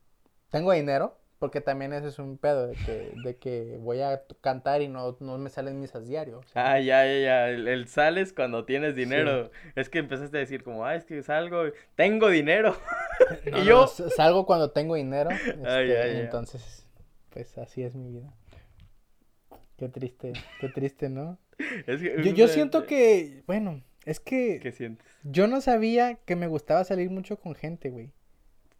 tengo 0.50 0.72
dinero, 0.72 1.18
porque 1.38 1.60
también 1.60 1.92
ese 1.92 2.08
es 2.08 2.18
un 2.18 2.38
pedo 2.38 2.66
de 2.66 2.74
que, 2.74 3.12
de 3.16 3.36
que 3.36 3.76
voy 3.80 4.00
a 4.00 4.22
cantar 4.40 4.82
y 4.82 4.88
no, 4.88 5.16
no 5.20 5.38
me 5.38 5.50
salen 5.50 5.80
misas 5.80 6.06
diarios. 6.06 6.44
o 6.46 6.48
sea, 6.48 6.72
Ah, 6.72 6.80
ya, 6.80 7.04
ya, 7.04 7.18
ya. 7.20 7.48
El, 7.50 7.68
el 7.68 7.88
sales 7.88 8.32
cuando 8.32 8.64
tienes 8.64 8.94
dinero. 8.96 9.50
Es 9.74 9.88
que 9.88 9.98
empezaste 9.98 10.36
a 10.36 10.40
decir 10.40 10.62
como, 10.64 10.84
ah, 10.84 10.94
es 10.94 11.04
que 11.04 11.22
salgo, 11.22 11.64
tengo 11.94 12.28
dinero. 12.28 12.74
no, 13.52 13.62
y 13.62 13.66
yo- 13.66 13.80
no, 13.80 13.86
salgo 14.10 14.46
cuando 14.46 14.70
tengo 14.70 14.94
dinero. 14.94 15.30
Ah, 15.30 15.80
este, 15.82 15.88
ya, 15.88 16.06
ya. 16.06 16.20
Entonces, 16.20 16.86
pues 17.30 17.58
así 17.58 17.82
es 17.82 17.94
mi 17.94 18.08
vida. 18.10 18.32
Qué 19.76 19.88
triste, 19.90 20.32
qué 20.60 20.68
triste, 20.70 21.08
¿no? 21.10 21.38
Es 21.86 22.00
que, 22.00 22.22
Yo, 22.22 22.32
yo 22.32 22.48
siento 22.48 22.86
que, 22.86 23.42
bueno, 23.46 23.82
es 24.04 24.20
que 24.20 24.60
¿Qué 24.62 24.72
sientes? 24.72 25.06
yo 25.24 25.46
no 25.46 25.60
sabía 25.60 26.14
que 26.24 26.36
me 26.36 26.46
gustaba 26.46 26.84
salir 26.84 27.10
mucho 27.10 27.38
con 27.38 27.54
gente, 27.54 27.90
güey. 27.90 28.12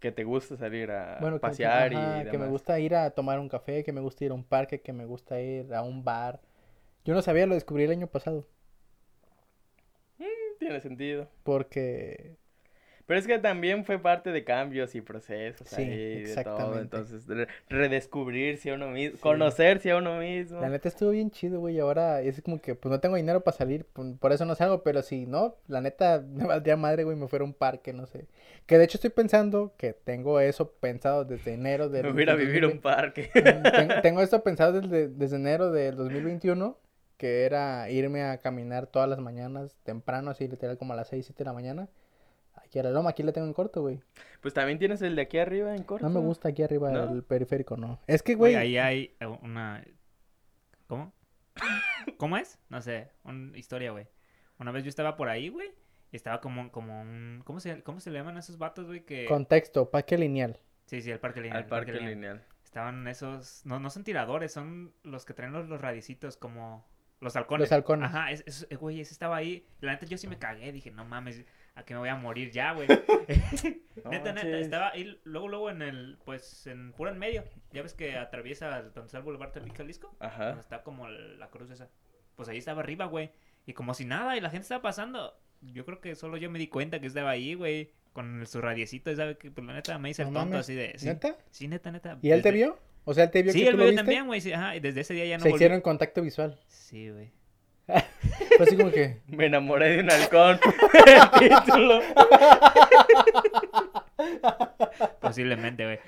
Que 0.00 0.12
te 0.12 0.24
gusta 0.24 0.56
salir 0.56 0.90
a 0.90 1.18
Bueno, 1.20 1.36
que- 1.36 1.40
pasear 1.40 1.92
y 1.92 2.30
que 2.30 2.36
me 2.38 2.46
gusta 2.48 2.78
ir 2.78 2.94
a 2.94 3.10
tomar 3.10 3.40
un 3.40 3.48
café, 3.48 3.82
que 3.82 3.92
me 3.92 4.00
gusta 4.02 4.24
ir 4.26 4.30
a 4.30 4.34
un 4.34 4.44
parque, 4.44 4.80
que 4.82 4.92
me 4.92 5.06
gusta 5.06 5.40
ir 5.40 5.72
a 5.74 5.82
un 5.82 6.04
bar. 6.04 6.40
Yo 7.04 7.14
no 7.14 7.22
sabía, 7.22 7.46
lo 7.46 7.54
descubrí 7.54 7.84
el 7.84 7.90
año 7.92 8.06
pasado, 8.08 8.46
Tiene 10.58 10.80
sentido. 10.80 11.28
porque 11.42 12.36
Pero 13.06 13.20
es 13.20 13.26
que 13.28 13.38
también 13.38 13.84
fue 13.84 13.98
parte 14.00 14.32
de 14.32 14.42
cambios 14.42 14.94
y 14.96 15.00
procesos 15.00 15.68
Sí, 15.68 15.82
ahí, 15.82 16.22
de 16.24 16.42
todo. 16.44 16.78
Entonces, 16.80 17.24
re- 17.28 17.46
redescubrirse 17.68 18.70
a 18.70 18.74
uno 18.74 18.88
mismo, 18.88 19.16
Sí. 19.16 19.22
conocerse 19.22 19.90
a 19.92 19.96
uno 19.98 20.18
mismo. 20.18 20.60
la 20.60 20.68
neta 20.68 20.88
estuvo 20.88 21.10
bien 21.10 21.30
chido, 21.30 21.60
güey. 21.60 21.78
Ahora 21.78 22.20
es 22.20 22.42
como 22.42 22.60
que, 22.60 22.74
pues 22.74 22.90
no 22.90 22.98
tengo 23.00 23.16
dinero 23.16 23.42
para 23.42 23.56
salir, 23.56 23.84
por, 23.84 24.18
por 24.18 24.32
eso 24.32 24.44
no 24.44 24.54
salgo, 24.54 24.82
pero 24.82 25.02
si 25.02 25.24
no, 25.26 25.54
la 25.68 25.80
neta 25.80 26.22
me 26.28 26.44
valdría 26.46 26.76
madre, 26.76 27.04
güey, 27.04 27.16
me 27.16 27.28
fuera 27.28 27.44
a 27.44 27.46
un 27.46 27.54
parque, 27.54 27.92
no 27.92 28.06
sé. 28.06 28.26
Que 28.66 28.76
de 28.78 28.84
hecho 28.84 28.96
estoy 28.98 29.10
pensando 29.10 29.72
que 29.76 29.92
tengo 29.92 30.40
eso 30.40 30.72
pensado 30.72 31.24
desde 31.24 31.54
enero 31.54 31.88
del 31.88 32.06
Me 32.06 32.12
voy 32.24 32.28
a 32.28 32.34
vivir 32.34 32.64
a 32.64 32.68
un 32.68 32.80
2020. 32.80 32.82
parque. 32.82 33.30
Ten- 33.88 34.02
tengo 34.02 34.20
esto 34.20 34.42
pensado 34.42 34.80
desde, 34.80 35.08
desde 35.08 35.36
enero 35.36 35.70
del 35.70 35.94
2021, 35.96 36.76
que 37.18 37.44
era 37.44 37.88
irme 37.88 38.24
a 38.24 38.38
caminar 38.38 38.88
todas 38.88 39.08
las 39.08 39.20
mañanas, 39.20 39.76
temprano, 39.84 40.32
así 40.32 40.48
literal 40.48 40.76
como 40.76 40.92
a 40.92 40.96
las 40.96 41.08
6, 41.08 41.24
7 41.26 41.38
de 41.38 41.44
la 41.44 41.52
mañana, 41.54 41.88
Aquí 42.76 42.80
a 42.80 42.90
la 42.90 42.94
loma, 42.94 43.08
aquí 43.08 43.22
la 43.22 43.32
tengo 43.32 43.46
en 43.46 43.54
corto, 43.54 43.80
güey. 43.80 44.02
Pues 44.42 44.52
también 44.52 44.78
tienes 44.78 45.00
el 45.00 45.16
de 45.16 45.22
aquí 45.22 45.38
arriba 45.38 45.74
en 45.74 45.82
corto. 45.82 46.06
No 46.06 46.12
me 46.12 46.20
gusta 46.20 46.50
aquí 46.50 46.62
arriba 46.62 46.92
¿No? 46.92 47.10
el 47.10 47.22
periférico, 47.22 47.78
no. 47.78 48.00
Es 48.06 48.22
que, 48.22 48.34
Güey, 48.34 48.54
ahí 48.54 48.76
hay 48.76 49.16
eh, 49.18 49.24
una... 49.24 49.82
¿Cómo? 50.86 51.14
¿Cómo 52.18 52.36
es? 52.36 52.58
No 52.68 52.82
sé, 52.82 53.12
una 53.24 53.56
historia, 53.56 53.92
güey. 53.92 54.08
Una 54.58 54.72
vez 54.72 54.84
yo 54.84 54.90
estaba 54.90 55.16
por 55.16 55.30
ahí, 55.30 55.48
güey, 55.48 55.70
y 56.12 56.16
estaba 56.16 56.42
como, 56.42 56.70
como 56.70 57.00
un... 57.00 57.40
¿Cómo 57.46 57.60
se, 57.60 57.82
¿Cómo 57.82 57.98
se 57.98 58.10
le 58.10 58.18
llaman 58.18 58.36
a 58.36 58.40
esos 58.40 58.58
vatos, 58.58 58.84
güey? 58.84 59.06
Que... 59.06 59.24
contexto, 59.24 59.90
parque 59.90 60.18
lineal. 60.18 60.60
Sí, 60.84 61.00
sí, 61.00 61.10
el 61.10 61.18
parque 61.18 61.40
lineal. 61.40 61.56
Al 61.56 61.62
el 61.64 61.70
parque 61.70 61.92
lineal. 61.92 62.44
Estaban 62.62 63.08
esos... 63.08 63.64
No, 63.64 63.80
no 63.80 63.88
son 63.88 64.04
tiradores, 64.04 64.52
son 64.52 64.92
los 65.02 65.24
que 65.24 65.32
traen 65.32 65.54
los, 65.54 65.66
los 65.66 65.80
radicitos 65.80 66.36
como... 66.36 66.86
Los 67.20 67.36
halcones. 67.36 67.70
Los 67.70 67.72
halcones. 67.72 68.08
Ajá, 68.10 68.30
es, 68.32 68.44
es- 68.46 68.66
eh, 68.68 68.76
güey, 68.76 69.00
ese 69.00 69.14
estaba 69.14 69.36
ahí. 69.36 69.66
La 69.80 69.92
neta, 69.92 70.04
yo 70.04 70.18
sí 70.18 70.28
me 70.28 70.38
cagué. 70.38 70.70
Dije, 70.72 70.90
no 70.90 71.06
mames, 71.06 71.46
a 71.76 71.84
que 71.84 71.94
me 71.94 72.00
voy 72.00 72.08
a 72.08 72.16
morir 72.16 72.50
ya, 72.50 72.72
güey. 72.72 72.88
No 74.04 74.10
neta, 74.10 74.32
neta, 74.32 74.58
estaba 74.58 74.90
ahí 74.90 75.18
luego, 75.24 75.48
luego 75.48 75.70
en 75.70 75.82
el, 75.82 76.18
pues, 76.24 76.66
en 76.66 76.92
puro 76.92 77.10
en 77.10 77.18
medio. 77.18 77.44
Ya 77.72 77.82
ves 77.82 77.94
que 77.94 78.16
atraviesa 78.16 78.82
donde 78.82 79.06
está 79.06 79.18
el 79.18 79.24
Boulevard 79.24 79.52
Tepic, 79.52 79.76
Jalisco. 79.76 80.08
Donde 80.20 80.26
Ajá. 80.26 80.60
está 80.60 80.82
como 80.82 81.08
la 81.08 81.48
cruz 81.50 81.70
esa. 81.70 81.88
Pues 82.36 82.48
ahí 82.48 82.58
estaba 82.58 82.80
arriba, 82.82 83.06
güey. 83.06 83.30
Y 83.66 83.72
como 83.72 83.94
si 83.94 84.04
nada, 84.04 84.36
y 84.36 84.40
la 84.40 84.50
gente 84.50 84.62
estaba 84.62 84.82
pasando. 84.82 85.38
Yo 85.62 85.84
creo 85.84 86.00
que 86.00 86.14
solo 86.14 86.36
yo 86.36 86.50
me 86.50 86.58
di 86.58 86.68
cuenta 86.68 87.00
que 87.00 87.06
estaba 87.06 87.30
ahí, 87.30 87.54
güey. 87.54 87.90
Con 88.12 88.40
el- 88.40 88.46
su 88.46 88.60
radiecito, 88.60 89.10
y 89.10 89.16
sabe 89.16 89.36
que, 89.38 89.50
pues 89.50 89.66
la 89.66 89.74
neta 89.74 89.98
me 89.98 90.10
hice 90.10 90.22
No 90.22 90.28
el 90.28 90.34
tonto 90.34 90.50
mames, 90.50 90.60
así 90.60 90.74
de. 90.74 90.92
Sí, 90.98 91.06
¿Neta? 91.06 91.36
sí, 91.50 91.66
neta, 91.68 91.90
neta. 91.90 92.18
¿Y 92.22 92.30
él 92.30 92.42
te 92.42 92.50
vio? 92.52 92.78
O 93.04 93.12
sea, 93.14 93.24
él 93.24 93.30
te 93.30 93.42
vio 93.42 93.52
Sí, 93.52 93.60
que 93.60 93.66
él 93.66 93.72
tú 93.72 93.78
me 93.78 93.84
lo 93.84 93.90
vio 93.90 93.96
también, 93.98 94.26
güey. 94.26 94.40
sí, 94.40 94.52
ajá, 94.52 94.76
y 94.76 94.80
desde 94.80 95.00
ese 95.00 95.14
día 95.14 95.24
ya 95.26 95.38
no 95.38 95.42
Se 95.42 95.50
volví- 95.50 95.56
hicieron 95.56 95.80
contacto 95.80 96.22
visual. 96.22 96.58
Sí, 96.68 97.10
güey. 97.10 97.30
Fue 97.86 98.66
así 98.66 98.76
como 98.76 98.90
que... 98.90 99.20
Me 99.28 99.46
enamoré 99.46 99.90
de 99.96 100.00
un 100.02 100.10
halcón. 100.10 100.58
el 101.40 101.48
título. 101.48 102.00
Posiblemente, 105.20 105.84
güey. 105.84 105.98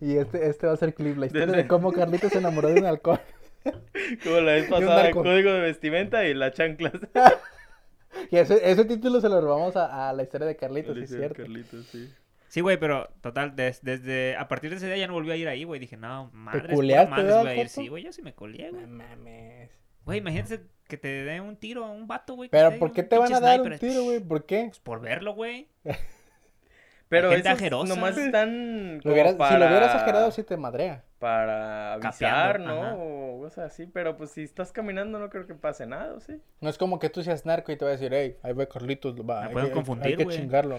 Y 0.00 0.16
este, 0.16 0.48
este 0.48 0.66
va 0.66 0.72
a 0.72 0.76
ser 0.76 0.94
clip, 0.94 1.16
la 1.16 1.26
historia 1.26 1.46
Desde- 1.46 1.62
de 1.62 1.68
cómo 1.68 1.92
Carlitos 1.92 2.32
se 2.32 2.38
enamoró 2.38 2.68
de 2.68 2.80
un 2.80 2.86
halcón. 2.86 3.20
Como 4.22 4.36
la 4.40 4.52
vez 4.52 4.64
un 4.64 4.70
pasada, 4.70 5.02
narco. 5.04 5.22
código 5.22 5.52
de 5.52 5.60
vestimenta 5.60 6.24
y 6.26 6.34
las 6.34 6.52
chanclas. 6.54 6.92
Y 8.30 8.38
ese, 8.38 8.58
ese 8.70 8.86
título 8.86 9.20
se 9.20 9.28
lo 9.28 9.42
robamos 9.42 9.76
a, 9.76 10.08
a 10.08 10.12
la 10.14 10.22
historia 10.22 10.46
de 10.46 10.56
Carlitos, 10.56 10.94
sí, 10.96 11.02
es 11.02 11.10
Alicia 11.10 11.18
cierto. 11.18 11.42
Carlitos, 11.42 11.84
sí. 11.86 12.10
Sí, 12.48 12.60
güey, 12.60 12.76
pero 12.78 13.08
total, 13.20 13.56
des- 13.56 13.82
desde 13.82 14.36
a 14.36 14.48
partir 14.48 14.70
de 14.70 14.76
ese 14.76 14.86
día 14.86 14.96
ya 14.96 15.06
no 15.08 15.14
volví 15.14 15.30
a 15.32 15.36
ir 15.36 15.48
ahí, 15.48 15.64
güey. 15.64 15.80
Dije, 15.80 15.96
no, 15.96 16.30
madres, 16.32 16.74
culeaste, 16.74 17.10
madres 17.10 17.34
voy 17.36 17.48
a 17.48 17.54
ir. 17.56 17.68
Sí, 17.68 17.88
güey, 17.88 18.04
yo 18.04 18.12
sí 18.12 18.22
me 18.22 18.34
colé, 18.34 18.70
güey. 18.70 18.82
No 18.86 18.88
mames. 18.88 19.70
Güey, 20.04 20.18
imagínate 20.18 20.60
que 20.86 20.96
te 20.96 21.08
dé 21.08 21.40
un 21.40 21.56
tiro 21.56 21.84
a 21.84 21.90
un 21.90 22.06
vato, 22.06 22.34
güey. 22.34 22.48
que 22.48 22.56
Pero 22.56 22.78
¿por 22.78 22.92
qué 22.92 23.02
te 23.02 23.18
van 23.18 23.32
a 23.34 23.40
dar 23.40 23.60
un 23.60 23.78
tiro, 23.78 24.04
güey? 24.04 24.20
¿Por 24.20 24.46
qué? 24.46 24.66
Pues 24.68 24.78
por 24.78 25.00
verlo, 25.00 25.34
güey. 25.34 25.68
Pero 27.08 27.30
gente 27.30 27.48
esos 27.66 27.88
nomás 27.88 28.18
están 28.18 28.96
Lo 28.96 29.02
como 29.02 29.14
hubieras- 29.14 29.34
para... 29.34 29.50
Si 29.54 29.60
lo 29.60 29.66
hubieras 29.66 29.94
exagerado, 29.94 30.30
sí 30.32 30.42
te 30.42 30.56
madrea. 30.56 31.04
Para 31.20 31.94
avisar, 31.94 32.56
Capeando, 32.58 32.74
¿no? 32.74 32.82
ajá. 32.82 32.94
O 32.96 33.38
cosas 33.42 33.72
así. 33.72 33.86
Pero 33.86 34.16
pues 34.16 34.30
si 34.32 34.42
estás 34.42 34.72
caminando 34.72 35.18
no 35.20 35.30
creo 35.30 35.46
que 35.46 35.54
pase 35.54 35.86
nada, 35.86 36.14
¿o 36.14 36.20
¿sí? 36.20 36.40
No 36.60 36.68
es 36.68 36.76
como 36.78 36.98
que 36.98 37.08
tú 37.08 37.22
seas 37.22 37.46
narco 37.46 37.70
y 37.70 37.76
te 37.76 37.84
va 37.84 37.92
a 37.92 37.94
decir, 37.94 38.12
hey, 38.12 38.36
ahí 38.42 38.52
va 38.52 38.66
Carlitos, 38.66 39.14
va, 39.20 39.42
Me 39.42 39.46
hay 39.46 39.52
pueden 39.52 39.68
que- 39.68 39.74
confundir, 39.74 40.06
hay 40.08 40.16
que 40.16 40.24
güey. 40.24 40.36
chingarlo. 40.36 40.78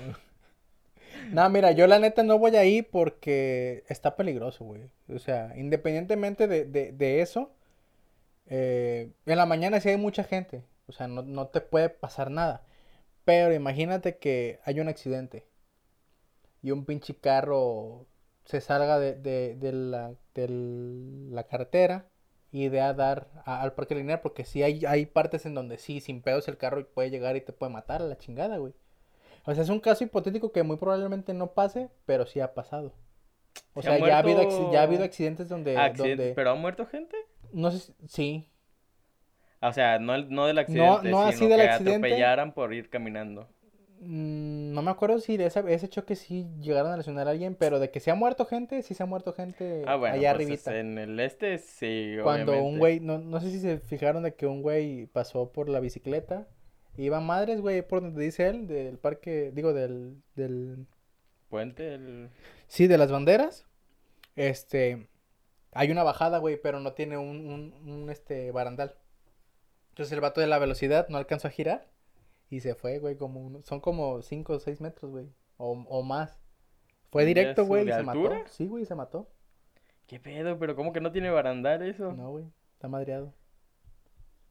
No, 1.21 1.49
mira, 1.49 1.71
yo 1.71 1.87
la 1.87 1.99
neta 1.99 2.23
no 2.23 2.37
voy 2.39 2.55
ahí 2.55 2.81
porque 2.81 3.83
está 3.89 4.15
peligroso, 4.15 4.65
güey. 4.65 4.89
O 5.13 5.19
sea, 5.19 5.53
independientemente 5.57 6.47
de, 6.47 6.65
de, 6.65 6.91
de 6.91 7.21
eso, 7.21 7.51
eh, 8.47 9.11
en 9.25 9.37
la 9.37 9.45
mañana 9.45 9.79
sí 9.81 9.89
hay 9.89 9.97
mucha 9.97 10.23
gente. 10.23 10.63
O 10.87 10.93
sea, 10.93 11.07
no, 11.07 11.23
no 11.23 11.47
te 11.49 11.61
puede 11.61 11.89
pasar 11.89 12.31
nada. 12.31 12.63
Pero 13.25 13.53
imagínate 13.53 14.17
que 14.19 14.59
hay 14.65 14.79
un 14.81 14.89
accidente 14.89 15.45
y 16.61 16.71
un 16.71 16.85
pinche 16.85 17.15
carro 17.15 18.05
se 18.45 18.61
salga 18.61 18.99
de, 18.99 19.15
de, 19.15 19.71
la, 19.73 20.13
la 20.35 21.43
carretera 21.47 22.09
y 22.51 22.69
de 22.69 22.81
a 22.81 22.93
dar 22.93 23.27
al 23.45 23.73
parque 23.73 23.95
lineal 23.95 24.21
porque 24.21 24.45
sí 24.45 24.63
hay, 24.63 24.85
hay 24.85 25.05
partes 25.05 25.45
en 25.45 25.53
donde 25.53 25.77
sí, 25.77 25.99
sin 26.01 26.21
pedos 26.21 26.47
el 26.47 26.57
carro 26.57 26.87
puede 26.89 27.09
llegar 27.09 27.35
y 27.35 27.41
te 27.41 27.53
puede 27.53 27.71
matar 27.73 28.01
a 28.01 28.05
la 28.05 28.17
chingada, 28.17 28.57
güey. 28.57 28.73
O 29.47 29.53
sea, 29.53 29.63
es 29.63 29.69
un 29.69 29.79
caso 29.79 30.03
hipotético 30.03 30.51
que 30.51 30.61
muy 30.61 30.77
probablemente 30.77 31.33
no 31.33 31.53
pase, 31.53 31.89
pero 32.05 32.25
sí 32.27 32.39
ha 32.41 32.53
pasado. 32.53 32.93
O 33.73 33.81
¿Se 33.81 33.89
ha 33.89 33.97
sea, 33.97 34.07
ya, 34.07 34.15
ha 34.17 34.19
habido, 34.19 34.71
ya 34.71 34.81
ha 34.81 34.83
habido 34.83 35.03
accidentes 35.03 35.47
donde, 35.49 35.75
Accidentes, 35.77 36.17
donde 36.17 36.33
¿Pero 36.35 36.51
ha 36.51 36.55
muerto 36.55 36.85
gente? 36.85 37.15
no 37.53 37.71
sé, 37.71 37.79
si- 37.79 37.93
sí, 38.07 38.49
O 39.61 39.73
sea, 39.73 39.97
no, 39.99 40.13
el- 40.13 40.29
no 40.29 40.45
del 40.45 40.59
accidente, 40.59 41.09
no 41.09 41.23
así 41.23 41.37
sino 41.39 41.49
del 41.49 41.61
que 41.61 41.69
accidente. 41.69 41.95
atropellaran 42.07 42.53
por 42.53 42.73
ir 42.73 42.89
caminando. 42.89 43.47
Mm, 43.99 44.73
no 44.73 44.81
me 44.83 44.91
acuerdo 44.91 45.17
si 45.19 45.37
de 45.37 45.47
esa- 45.47 45.67
ese 45.67 45.87
choque 45.89 46.15
sí 46.15 46.45
llegaron 46.59 46.91
a 46.91 46.97
lesionar 46.97 47.27
a 47.27 47.31
alguien, 47.31 47.55
pero 47.55 47.79
de 47.79 47.89
que 47.89 47.99
se 47.99 48.11
ha 48.11 48.15
muerto 48.15 48.45
gente, 48.45 48.83
sí 48.83 48.93
se 48.93 49.01
ha 49.01 49.05
muerto 49.07 49.33
gente 49.33 49.83
Ah, 49.87 49.95
bueno, 49.95 50.13
allá 50.13 50.33
pues, 50.35 50.45
arribita. 50.45 50.77
en 50.77 50.99
el 50.99 51.19
este 51.19 51.57
sí, 51.57 52.15
Cuando 52.21 52.51
un 52.51 52.57
obviamente. 52.59 52.79
güey, 52.79 52.99
no, 52.99 53.17
no 53.17 53.39
sé 53.39 53.49
si 53.49 53.59
se 53.59 53.79
fijaron 53.79 54.21
de 54.21 54.35
que 54.35 54.45
un 54.45 54.61
güey 54.61 55.07
pasó 55.07 55.51
por 55.51 55.67
la 55.69 55.79
bicicleta, 55.79 56.47
iba 56.97 57.19
madres, 57.19 57.61
güey, 57.61 57.81
por 57.87 58.01
donde 58.01 58.23
dice 58.23 58.47
él, 58.47 58.67
del 58.67 58.97
parque, 58.97 59.51
digo, 59.53 59.73
del, 59.73 60.21
del, 60.35 60.87
Puente, 61.49 61.93
el... 61.95 62.29
sí, 62.67 62.87
de 62.87 62.97
las 62.97 63.11
banderas, 63.11 63.65
este, 64.35 65.07
hay 65.71 65.91
una 65.91 66.03
bajada, 66.03 66.39
güey, 66.39 66.59
pero 66.61 66.79
no 66.79 66.93
tiene 66.93 67.17
un, 67.17 67.47
un, 67.49 67.73
un, 67.91 68.09
este, 68.09 68.51
barandal. 68.51 68.95
Entonces 69.89 70.13
el 70.13 70.21
vato 70.21 70.41
de 70.41 70.47
la 70.47 70.59
velocidad 70.59 71.07
no 71.09 71.17
alcanzó 71.17 71.47
a 71.47 71.51
girar 71.51 71.87
y 72.49 72.59
se 72.61 72.75
fue, 72.75 72.99
güey, 72.99 73.15
como, 73.17 73.41
uno- 73.41 73.61
son 73.63 73.79
como 73.81 74.21
5 74.21 74.53
o 74.53 74.59
6 74.59 74.81
metros, 74.81 75.11
güey, 75.11 75.27
o, 75.57 75.71
o 75.71 76.03
más. 76.03 76.37
Fue 77.11 77.23
¿Y 77.23 77.27
directo, 77.27 77.65
güey, 77.65 77.83
y 77.83 77.87
se 77.87 77.93
altura? 77.93 78.35
mató. 78.39 78.49
Sí, 78.51 78.67
güey, 78.67 78.85
se 78.85 78.95
mató. 78.95 79.27
¿Qué 80.07 80.19
pedo? 80.19 80.57
¿Pero 80.59 80.75
cómo 80.75 80.93
que 80.93 81.01
no 81.01 81.11
tiene 81.11 81.29
barandal 81.29 81.81
eso? 81.83 82.11
No, 82.13 82.31
güey, 82.31 82.45
está 82.73 82.87
madreado. 82.87 83.33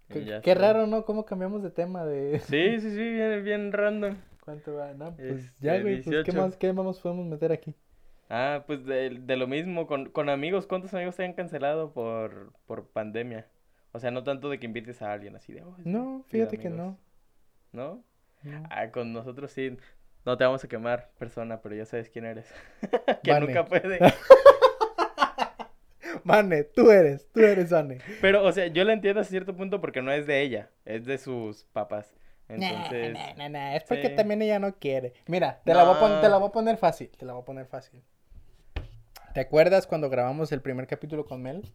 Qué, 0.08 0.54
raro, 0.54 0.86
¿no? 0.86 1.04
¿Cómo 1.04 1.24
cambiamos 1.24 1.62
de 1.62 1.70
tema 1.70 2.04
de... 2.04 2.38
Sí, 2.46 2.80
sí, 2.80 2.90
sí, 2.90 3.10
bien, 3.12 3.44
bien 3.44 3.72
random. 3.72 4.16
¿Cuánto 4.44 4.74
va? 4.74 4.92
No, 4.94 5.14
pues 5.16 5.44
Este, 5.46 5.64
ya, 5.66 5.80
güey, 5.80 6.02
pues, 6.02 6.04
¿qué 6.04 6.32
18. 6.32 6.40
más, 6.40 6.56
qué 6.56 6.72
más 6.72 7.00
podemos 7.00 7.26
meter 7.26 7.50
aquí? 7.50 7.74
Ah, 8.28 8.64
pues 8.66 8.84
de, 8.84 9.10
de 9.20 9.36
lo 9.36 9.46
mismo, 9.46 9.86
con, 9.86 10.10
con 10.10 10.28
amigos, 10.28 10.66
¿cuántos 10.66 10.94
amigos 10.94 11.16
te 11.16 11.24
han 11.24 11.32
cancelado 11.32 11.92
por, 11.92 12.52
por 12.66 12.88
pandemia? 12.88 13.46
O 13.92 13.98
sea, 13.98 14.10
no 14.10 14.22
tanto 14.24 14.48
de 14.48 14.58
que 14.60 14.66
invites 14.66 15.02
a 15.02 15.12
alguien 15.12 15.34
así 15.36 15.52
de... 15.52 15.62
"Oh, 15.62 15.76
No, 15.84 16.24
fíjate 16.28 16.58
que 16.58 16.68
amigos". 16.68 16.96
no. 17.72 17.84
¿No? 17.94 18.04
no. 18.42 18.62
Ah, 18.70 18.90
con 18.90 19.12
nosotros 19.12 19.50
sí. 19.50 19.76
No 20.24 20.36
te 20.36 20.44
vamos 20.44 20.62
a 20.64 20.68
quemar, 20.68 21.10
persona, 21.18 21.60
pero 21.62 21.74
ya 21.76 21.84
sabes 21.84 22.10
quién 22.10 22.24
eres. 22.24 22.52
que 23.22 23.40
nunca 23.40 23.64
puede. 23.64 23.98
Vane, 26.26 26.64
tú 26.64 26.90
eres, 26.90 27.26
tú 27.32 27.40
eres 27.40 27.70
Vane. 27.70 27.98
Pero, 28.20 28.44
o 28.44 28.52
sea, 28.52 28.66
yo 28.66 28.84
la 28.84 28.92
entiendo 28.92 29.20
a 29.20 29.24
cierto 29.24 29.56
punto 29.56 29.80
porque 29.80 30.02
no 30.02 30.12
es 30.12 30.26
de 30.26 30.42
ella, 30.42 30.70
es 30.84 31.04
de 31.06 31.18
sus 31.18 31.64
papás. 31.72 32.14
Entonces, 32.48 33.12
Nah, 33.12 33.26
nah, 33.28 33.34
nah, 33.36 33.48
nah, 33.48 33.74
es 33.76 33.84
porque 33.84 34.08
sí. 34.10 34.14
también 34.16 34.40
ella 34.42 34.58
no 34.58 34.74
quiere. 34.74 35.14
Mira, 35.26 35.60
te 35.64 35.74
la, 35.74 35.84
voy 35.84 35.96
a 35.96 36.00
pon- 36.00 36.10
No. 36.12 36.20
te 36.20 36.28
la 36.28 36.36
voy 36.38 36.48
a 36.48 36.52
poner 36.52 36.76
fácil, 36.76 37.08
te 37.10 37.24
la 37.24 37.32
voy 37.32 37.42
a 37.42 37.44
poner 37.44 37.66
fácil. 37.66 38.02
¿Te 39.34 39.40
acuerdas 39.40 39.86
cuando 39.86 40.08
grabamos 40.10 40.52
el 40.52 40.62
primer 40.62 40.86
capítulo 40.86 41.26
con 41.26 41.42
Mel? 41.42 41.70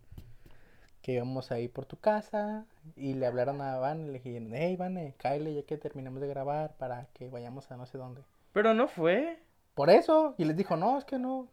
Que 1.02 1.14
íbamos 1.14 1.52
ahí 1.52 1.68
por 1.68 1.86
tu 1.86 1.98
casa 2.00 2.66
y 2.96 3.14
le 3.16 3.26
hablaron 3.26 3.60
a 3.62 3.78
Van 3.78 4.02
y 4.02 4.06
le 4.08 4.14
dijeron, 4.20 4.52
hey, 4.54 4.76
Vane, 4.76 5.16
Kyle, 5.18 5.54
ya 5.54 5.64
que 5.64 5.78
terminamos 5.78 6.22
de 6.22 6.28
grabar 6.28 6.76
para 6.78 7.08
que 7.14 7.28
vayamos 7.30 7.70
a 7.72 7.78
no 7.78 7.86
sé 7.86 7.98
dónde. 7.98 8.22
pero 8.54 8.74
no 8.74 8.88
fue. 8.88 9.40
Por 9.76 9.90
eso, 9.90 10.36
y 10.38 10.46
les 10.46 10.56
dijo, 10.58 10.76
no, 10.76 10.98
es 10.98 11.06
que 11.06 11.18
no, 11.18 11.48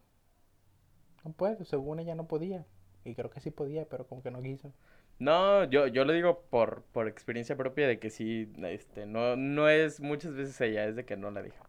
no 1.25 1.33
puedo, 1.33 1.65
según 1.65 1.99
ella 2.01 2.15
no 2.15 2.27
podía. 2.27 2.67
Y 3.09 3.15
creo 3.15 3.31
que 3.31 3.41
sí 3.41 3.51
podía, 3.51 3.87
pero 3.87 4.07
como 4.07 4.23
que 4.23 4.31
no 4.31 4.43
quiso. 4.43 4.73
No, 5.19 5.65
yo, 5.65 5.87
yo 5.87 6.05
lo 6.05 6.13
digo 6.13 6.43
por, 6.51 6.83
por 6.93 7.09
experiencia 7.09 7.57
propia 7.57 7.89
de 7.89 7.99
que 7.99 8.11
sí, 8.11 8.53
este, 8.63 9.07
no, 9.07 9.35
no 9.35 9.69
es 9.69 10.01
muchas 10.01 10.35
veces 10.35 10.61
ella, 10.61 10.85
es 10.85 10.95
de 10.95 11.05
que 11.05 11.17
no 11.17 11.31
la 11.31 11.43
dijo. 11.43 11.67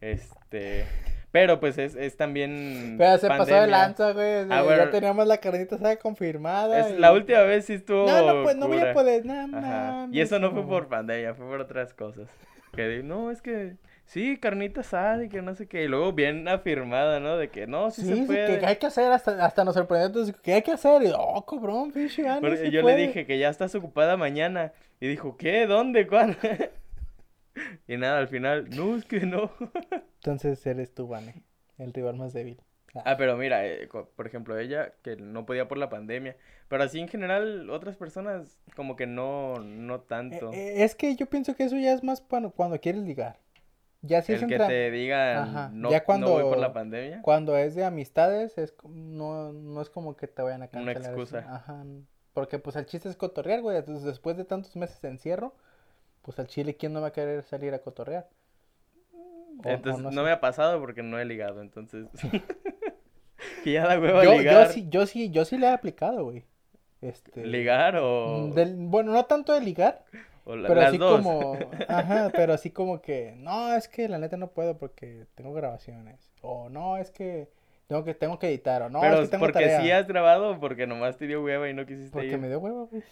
Este, 0.00 0.84
pero 1.30 1.60
pues 1.60 1.78
es, 1.78 1.94
es 1.94 2.16
también 2.16 2.96
Pero 2.98 3.16
se 3.18 3.28
pasó 3.28 3.54
de 3.54 3.68
lanza, 3.68 4.12
güey. 4.12 4.46
Ah. 4.50 4.64
Ya 4.68 4.90
teníamos 4.90 5.26
la 5.28 5.38
carnita 5.38 5.76
asada 5.76 5.96
confirmada. 5.96 6.80
Es, 6.80 6.94
y- 6.94 6.98
la 6.98 7.12
última 7.12 7.42
vez 7.42 7.66
sí 7.66 7.74
estuvo 7.74 8.06
No, 8.06 8.34
no, 8.34 8.42
pues 8.42 8.56
no 8.56 8.66
voy 8.66 8.80
a 8.80 8.92
poder. 8.92 9.24
No, 9.24 10.08
Y 10.10 10.20
eso 10.20 10.40
no 10.40 10.50
fue 10.50 10.66
por 10.66 10.88
pandemia, 10.88 11.34
fue 11.34 11.46
por 11.46 11.60
otras 11.60 11.94
cosas. 11.94 12.28
Que 12.74 13.02
no, 13.04 13.30
es 13.30 13.40
que 13.40 13.76
sí, 14.12 14.36
carnita 14.36 14.82
asada 14.82 15.24
y 15.24 15.28
que 15.28 15.40
no 15.40 15.54
sé 15.54 15.66
qué. 15.66 15.84
Y 15.84 15.88
luego 15.88 16.12
bien 16.12 16.46
afirmada, 16.46 17.18
¿no? 17.18 17.38
De 17.38 17.48
que 17.48 17.66
no, 17.66 17.90
sí, 17.90 18.02
Sí, 18.02 18.08
se 18.08 18.14
sí, 18.16 18.22
puede. 18.22 18.58
que 18.58 18.66
hay 18.66 18.76
que 18.76 18.86
hacer, 18.86 19.10
hasta, 19.10 19.44
hasta 19.44 19.64
nos 19.64 19.74
sorprendió. 19.74 20.06
Entonces, 20.08 20.36
¿qué 20.42 20.54
hay 20.54 20.62
que 20.62 20.72
hacer? 20.72 21.02
Y, 21.02 21.12
oh, 21.16 21.44
cabrón, 21.46 21.92
pinche 21.92 22.22
sí 22.22 22.70
yo 22.70 22.82
puede. 22.82 22.96
le 22.98 23.06
dije 23.06 23.26
que 23.26 23.38
ya 23.38 23.48
estás 23.48 23.74
ocupada 23.74 24.16
mañana. 24.18 24.72
Y 25.00 25.08
dijo, 25.08 25.36
¿qué? 25.36 25.66
¿Dónde? 25.66 26.06
¿Cuándo? 26.06 26.36
y 27.88 27.96
nada, 27.96 28.18
al 28.18 28.28
final, 28.28 28.68
no, 28.70 28.96
es 28.96 29.04
que 29.06 29.20
no. 29.20 29.50
Entonces 30.16 30.64
eres 30.66 30.94
tú, 30.94 31.08
Vane, 31.08 31.42
el 31.78 31.92
rival 31.94 32.16
más 32.16 32.34
débil. 32.34 32.60
Ah, 33.06 33.16
pero 33.16 33.38
mira, 33.38 33.66
eh, 33.66 33.88
por 33.88 34.26
ejemplo, 34.26 34.58
ella 34.58 34.92
que 35.02 35.16
no 35.16 35.46
podía 35.46 35.66
por 35.66 35.78
la 35.78 35.88
pandemia, 35.88 36.36
pero 36.68 36.82
así 36.84 37.00
en 37.00 37.08
general 37.08 37.70
otras 37.70 37.96
personas 37.96 38.58
como 38.76 38.96
que 38.96 39.06
no, 39.06 39.58
no 39.60 40.00
tanto. 40.00 40.52
Eh, 40.52 40.80
eh, 40.80 40.84
es 40.84 40.94
que 40.94 41.16
yo 41.16 41.24
pienso 41.24 41.56
que 41.56 41.64
eso 41.64 41.76
ya 41.76 41.94
es 41.94 42.04
más 42.04 42.20
cuando, 42.20 42.50
cuando 42.50 42.78
quieres 42.78 43.02
ligar. 43.02 43.38
Ya 44.04 44.20
si 44.22 44.32
es 44.32 44.42
El 44.42 44.48
que 44.48 44.54
entra- 44.56 44.66
te 44.68 44.90
digan 44.90 45.36
Ajá, 45.38 45.70
no, 45.72 45.90
ya 45.90 45.98
no 46.00 46.04
cuando- 46.04 46.30
voy 46.30 46.42
por 46.42 46.58
la 46.58 46.72
pandemia. 46.72 47.22
Cuando 47.22 47.56
es 47.56 47.74
de 47.76 47.84
amistades, 47.84 48.58
es 48.58 48.74
no, 48.84 49.52
no 49.52 49.80
es 49.80 49.90
como 49.90 50.16
que 50.16 50.26
te 50.26 50.42
vayan 50.42 50.62
a 50.62 50.68
Una 50.72 50.92
cancelar. 50.92 51.00
eso. 51.00 51.10
excusa. 51.10 51.38
Ajá. 51.54 51.84
Porque 52.34 52.58
pues 52.58 52.74
el 52.76 52.86
chiste 52.86 53.08
es 53.08 53.16
cotorrear, 53.16 53.60
güey. 53.62 53.76
Entonces 53.76 54.04
después 54.04 54.36
de 54.36 54.44
tantos 54.44 54.74
meses 54.76 55.00
de 55.02 55.08
encierro, 55.08 55.54
pues 56.22 56.38
al 56.38 56.46
chile, 56.48 56.76
¿quién 56.76 56.92
no 56.92 57.00
va 57.00 57.08
a 57.08 57.12
querer 57.12 57.42
salir 57.44 57.74
a 57.74 57.78
cotorrear? 57.80 58.28
O- 59.12 59.68
o 59.68 59.70
Entonces 59.70 60.02
no 60.02 60.10
no, 60.10 60.20
sé. 60.22 60.24
me 60.24 60.30
ha 60.32 60.40
pasado 60.40 60.80
porque 60.80 61.02
no 61.02 61.18
he 61.20 61.24
ligado, 61.24 61.60
entonces. 61.62 62.08
que 63.64 63.72
ya 63.72 63.86
da 63.86 63.98
hueva 64.00 64.24
Yo, 64.24 64.32
yo 64.34 64.38
ligar. 64.38 64.68
sí, 64.68 64.86
yo 64.88 65.06
sí, 65.06 65.30
yo 65.30 65.44
sí 65.44 65.58
le 65.58 65.66
he 65.66 65.70
aplicado, 65.70 66.24
güey. 66.24 66.44
Este. 67.00 67.44
¿Ligar 67.46 67.96
o, 67.96 68.48
del- 68.54 68.76
bueno, 68.76 69.12
no 69.12 69.24
tanto 69.26 69.52
de 69.52 69.60
ligar, 69.60 70.04
o 70.44 70.56
la- 70.56 70.68
pero 70.68 70.80
las 70.80 70.88
así 70.90 70.98
dos? 70.98 71.22
como, 71.22 71.58
ajá, 71.88 72.30
pero 72.34 72.52
así 72.54 72.70
como 72.70 73.00
que, 73.02 73.34
no, 73.36 73.74
es 73.74 73.88
que 73.88 74.08
la 74.08 74.18
neta 74.18 74.36
no 74.36 74.48
puedo 74.52 74.78
porque 74.78 75.26
tengo 75.34 75.52
grabaciones, 75.52 76.32
o 76.42 76.68
no, 76.68 76.96
es 76.96 77.10
que 77.10 77.48
tengo 77.88 78.04
que, 78.04 78.14
tengo 78.14 78.38
que 78.38 78.48
editar, 78.48 78.82
o 78.82 78.90
no, 78.90 79.00
pero 79.00 79.20
es 79.20 79.20
que 79.20 79.28
tengo 79.28 79.44
porque 79.46 79.64
tarea, 79.64 79.80
sí 79.82 79.90
has 79.90 80.06
grabado 80.06 80.52
o 80.52 80.60
porque 80.60 80.86
nomás 80.86 81.16
te 81.16 81.26
dio 81.26 81.42
hueva 81.42 81.68
y 81.68 81.74
no 81.74 81.86
quisiste 81.86 82.10
porque 82.12 82.28
ir. 82.28 82.38
me 82.38 82.48
dio 82.48 82.58
huevo, 82.60 82.86
güey. 82.86 83.02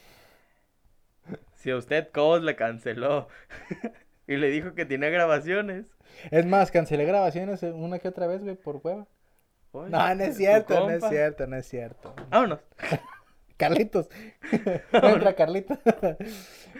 Si 1.54 1.70
a 1.70 1.76
usted 1.76 2.08
Cos 2.10 2.42
le 2.42 2.56
canceló 2.56 3.28
y 4.26 4.36
le 4.36 4.48
dijo 4.48 4.74
que 4.74 4.86
tenía 4.86 5.10
grabaciones. 5.10 5.92
Es 6.30 6.46
más, 6.46 6.70
cancelé 6.70 7.04
grabaciones 7.04 7.62
una 7.62 7.98
que 7.98 8.08
otra 8.08 8.26
vez, 8.26 8.42
güey, 8.42 8.56
por 8.56 8.80
hueva. 8.82 9.06
Oye, 9.72 9.90
No, 9.90 10.14
no 10.14 10.24
es 10.24 10.36
cierto, 10.36 10.74
no 10.88 10.90
es 10.90 11.04
cierto, 11.08 11.46
no 11.46 11.56
es 11.56 11.66
cierto. 11.66 12.14
Vámonos. 12.30 12.60
Carlitos. 13.60 14.08
Entra 14.92 15.34
Carlitos. 15.34 15.78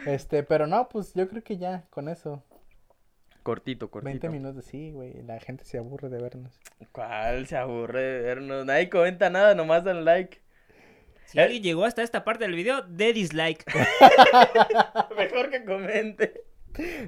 Este, 0.06 0.42
pero 0.42 0.66
no, 0.66 0.88
pues 0.88 1.12
yo 1.12 1.28
creo 1.28 1.42
que 1.44 1.58
ya 1.58 1.84
con 1.90 2.08
eso. 2.08 2.42
Cortito, 3.42 3.90
cortito. 3.90 4.06
20 4.06 4.28
minutos, 4.30 4.64
sí, 4.64 4.92
güey. 4.92 5.22
La 5.24 5.38
gente 5.40 5.64
se 5.64 5.76
aburre 5.76 6.08
de 6.08 6.18
vernos. 6.22 6.58
¿Cuál 6.92 7.46
se 7.46 7.56
aburre 7.58 8.00
de 8.00 8.20
vernos? 8.22 8.64
Nadie 8.64 8.88
comenta 8.88 9.28
nada, 9.28 9.54
nomás 9.54 9.84
dan 9.84 10.06
like. 10.06 10.40
Si 11.26 11.38
Eh. 11.38 11.42
alguien 11.42 11.62
llegó 11.62 11.84
hasta 11.84 12.02
esta 12.02 12.24
parte 12.24 12.44
del 12.44 12.54
video, 12.54 12.80
de 12.82 13.12
dislike. 13.12 13.64
Mejor 15.16 15.50
que 15.50 15.64
comente. 15.64 16.44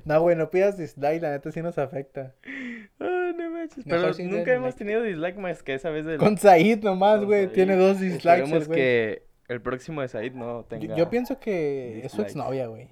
No, 0.04 0.20
güey, 0.20 0.36
no 0.36 0.50
pidas 0.50 0.76
dislike, 0.76 1.22
la 1.22 1.30
neta 1.30 1.50
sí 1.50 1.62
nos 1.62 1.78
afecta. 1.78 2.34
Ay, 2.44 3.34
no 3.38 3.50
manches. 3.50 3.84
Pero 3.88 4.12
nunca 4.24 4.52
hemos 4.52 4.74
tenido 4.76 5.02
dislike 5.02 5.38
más 5.38 5.62
que 5.62 5.74
esa 5.74 5.88
vez 5.90 6.04
del. 6.04 6.18
Con 6.18 6.36
Said 6.36 6.82
nomás, 6.82 7.24
güey. 7.24 7.46
Tiene 7.48 7.76
dos 7.76 8.00
dislikes, 8.00 8.42
Esperemos 8.42 8.68
que 8.68 9.22
el 9.48 9.60
próximo 9.60 10.00
de 10.02 10.08
Said 10.08 10.32
no 10.34 10.64
tenga. 10.64 10.96
yo 10.96 11.08
pienso 11.10 11.38
que 11.40 11.98
es 12.04 12.12
su 12.12 12.22
dislikes. 12.22 12.28
exnovia, 12.28 12.66
güey. 12.66 12.90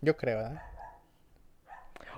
Yo 0.00 0.16
creo, 0.16 0.38
¿verdad? 0.38 0.62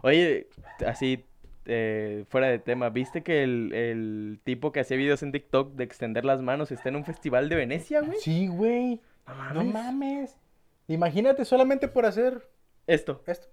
Oye, 0.03 0.49
así, 0.87 1.25
eh, 1.67 2.25
fuera 2.29 2.49
de 2.49 2.59
tema, 2.59 2.91
¿viste 2.91 3.23
que 3.23 3.43
el, 3.43 3.73
el 3.73 4.41
tipo 4.45 4.73
que 4.73 4.81
hacía 4.81 4.97
videos 4.97 5.23
en 5.23 5.33
TikTok 5.33 5.75
de 5.75 5.85
extender 5.85 6.25
las 6.25 6.43
manos 6.43 6.71
está 6.73 6.89
en 6.89 6.97
un 6.97 7.05
festival 7.05 7.49
de 7.49 7.57
Venecia, 7.57 8.01
güey? 8.01 8.19
Sí, 8.21 8.47
güey. 8.49 9.01
No 9.27 9.35
No 9.55 9.65
mames. 9.65 9.73
mames. 9.75 10.37
Imagínate 10.89 11.45
solamente 11.45 11.87
por 11.89 12.05
hacer 12.07 12.49
Esto, 12.87 13.23
esto. 13.27 13.49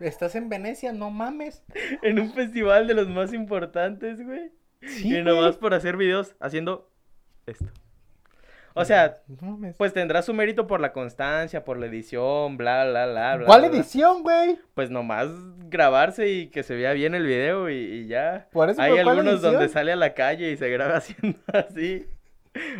Estás 0.00 0.34
en 0.36 0.48
Venecia, 0.48 0.92
no 0.92 1.10
mames. 1.10 1.64
en 2.02 2.20
un 2.20 2.32
festival 2.32 2.86
de 2.86 2.94
los 2.94 3.08
más 3.08 3.32
importantes, 3.32 4.24
güey. 4.24 4.52
Sí, 4.82 5.16
y 5.16 5.22
nomás 5.22 5.52
güey. 5.56 5.60
por 5.60 5.74
hacer 5.74 5.96
videos 5.96 6.36
haciendo 6.38 6.88
esto. 7.48 7.66
O 8.74 8.84
sea, 8.84 9.18
No 9.42 9.58
pues 9.76 9.92
tendrá 9.92 10.22
su 10.22 10.32
mérito 10.34 10.68
por 10.68 10.78
la 10.80 10.92
constancia, 10.92 11.64
por 11.64 11.78
la 11.78 11.86
edición, 11.86 12.56
bla, 12.56 12.84
bla, 12.88 13.06
bla, 13.06 13.36
bla. 13.36 13.46
¿Cuál 13.46 13.62
bla, 13.62 13.70
edición, 13.70 14.22
güey? 14.22 14.56
Pues 14.74 14.88
nomás 14.88 15.28
grabarse 15.68 16.28
y 16.28 16.46
que 16.48 16.62
se 16.62 16.76
vea 16.76 16.92
bien 16.92 17.14
el 17.16 17.26
video 17.26 17.68
y, 17.70 17.74
y 17.74 18.06
ya. 18.06 18.46
Por 18.52 18.70
eso, 18.70 18.80
Hay 18.80 18.92
pero 18.92 19.04
¿cuál 19.04 19.18
algunos 19.18 19.42
donde 19.42 19.68
sale 19.68 19.90
a 19.92 19.96
la 19.96 20.14
calle 20.14 20.52
y 20.52 20.56
se 20.56 20.68
graba 20.70 20.96
haciendo 20.98 21.38
así. 21.52 22.06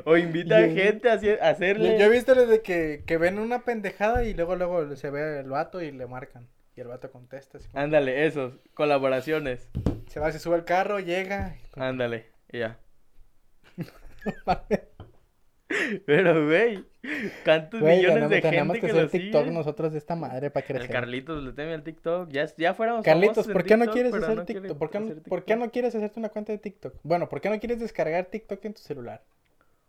O 0.04 0.16
invita 0.16 0.56
a 0.56 0.66
Y- 0.68 0.74
gente 0.76 1.10
a 1.10 1.14
hacerle. 1.50 1.98
yo 1.98 2.06
he 2.06 2.10
visto 2.10 2.34
desde 2.34 2.62
que, 2.62 3.02
que 3.04 3.16
ven 3.16 3.38
una 3.40 3.60
pendejada 3.64 4.22
y 4.24 4.34
luego 4.34 4.54
luego 4.54 4.94
se 4.94 5.10
ve 5.10 5.40
el 5.40 5.48
vato 5.50 5.82
y 5.82 5.90
le 5.90 6.06
marcan. 6.06 6.46
Y 6.76 6.80
el 6.80 6.86
vato 6.88 7.10
contesta. 7.10 7.58
así 7.58 7.68
como- 7.68 7.82
Ándale, 7.82 8.24
esos, 8.26 8.52
colaboraciones. 8.74 9.68
Se 10.06 10.20
va, 10.20 10.30
se 10.30 10.38
sube 10.38 10.54
al 10.54 10.64
carro, 10.64 11.00
llega. 11.00 11.56
Ándale, 11.76 12.26
y 12.52 12.58
ya. 12.60 12.78
Pero, 16.06 16.46
güey, 16.46 16.84
¿cuántos 17.44 17.80
Güey, 17.80 17.98
millones 17.98 18.14
tenemos, 18.14 18.30
de 18.30 18.40
tenemos 18.40 18.74
gente 18.74 18.86
que 18.86 18.92
que, 18.92 18.98
hacer 18.98 19.04
lo 19.04 19.10
TikTok 19.10 19.46
nosotros 19.48 19.92
de 19.92 19.98
esta 19.98 20.16
madre 20.16 20.50
para 20.50 20.66
El 20.66 20.72
crecer. 20.72 20.90
Carlitos 20.90 21.42
le 21.42 21.52
teme 21.52 21.74
al 21.74 21.82
TikTok. 21.82 22.30
Ya, 22.30 22.46
ya 22.56 22.74
fuéramos 22.74 23.04
Carlitos, 23.04 23.46
¿por 23.46 23.64
qué 23.64 23.76
no 23.76 23.86
quieres 23.86 24.14
hacer 24.14 24.44
TikTok? 24.44 24.78
¿Por 24.78 24.90
qué, 25.44 25.56
no, 25.56 25.70
quieres 25.70 25.94
hacerte 25.94 26.18
una 26.18 26.30
cuenta 26.30 26.52
de 26.52 26.58
TikTok? 26.58 26.94
Bueno, 27.02 27.28
¿por 27.28 27.40
qué 27.40 27.50
no 27.50 27.58
quieres 27.58 27.80
descargar 27.80 28.26
TikTok 28.26 28.64
en 28.64 28.74
tu 28.74 28.80
celular? 28.80 29.24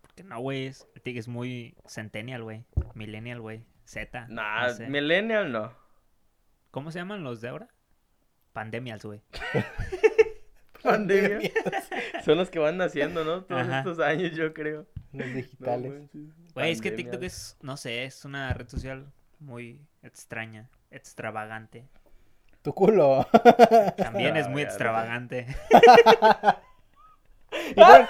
Porque 0.02 0.22
no, 0.22 0.38
güey, 0.40 0.66
es, 0.66 0.86
es 1.04 1.28
muy 1.28 1.74
centennial, 1.86 2.42
güey. 2.42 2.64
Millennial, 2.94 3.40
güey. 3.40 3.64
Z. 3.84 4.26
Nah, 4.28 4.68
no 4.68 4.74
sé. 4.74 4.88
millennial 4.88 5.50
no. 5.50 5.72
¿Cómo 6.70 6.92
se 6.92 6.98
llaman 6.98 7.24
los 7.24 7.40
de 7.40 7.48
ahora? 7.48 7.68
Pandemials, 8.52 9.04
güey. 9.04 9.20
Pandemia. 10.84 11.50
Son 12.24 12.36
los 12.38 12.50
que 12.50 12.58
van 12.58 12.76
naciendo, 12.76 13.24
¿no? 13.24 13.42
Todos 13.44 13.62
Ajá. 13.62 13.78
estos 13.78 13.98
años, 14.00 14.32
yo 14.32 14.52
creo. 14.54 14.86
Los 15.12 15.32
digitales. 15.34 16.08
Güey, 16.54 16.72
es 16.72 16.80
que. 16.80 16.90
TikTok 16.90 17.22
es, 17.22 17.56
no 17.62 17.76
sé, 17.76 18.04
es 18.04 18.24
una 18.24 18.52
red 18.52 18.68
social 18.68 19.06
muy 19.38 19.80
extraña, 20.02 20.68
extravagante. 20.90 21.86
tu 22.62 22.72
culo. 22.74 23.26
También 23.96 24.36
es 24.36 24.48
muy 24.48 24.62
extravagante. 24.62 25.46
y, 27.70 27.74
bueno, 27.74 28.06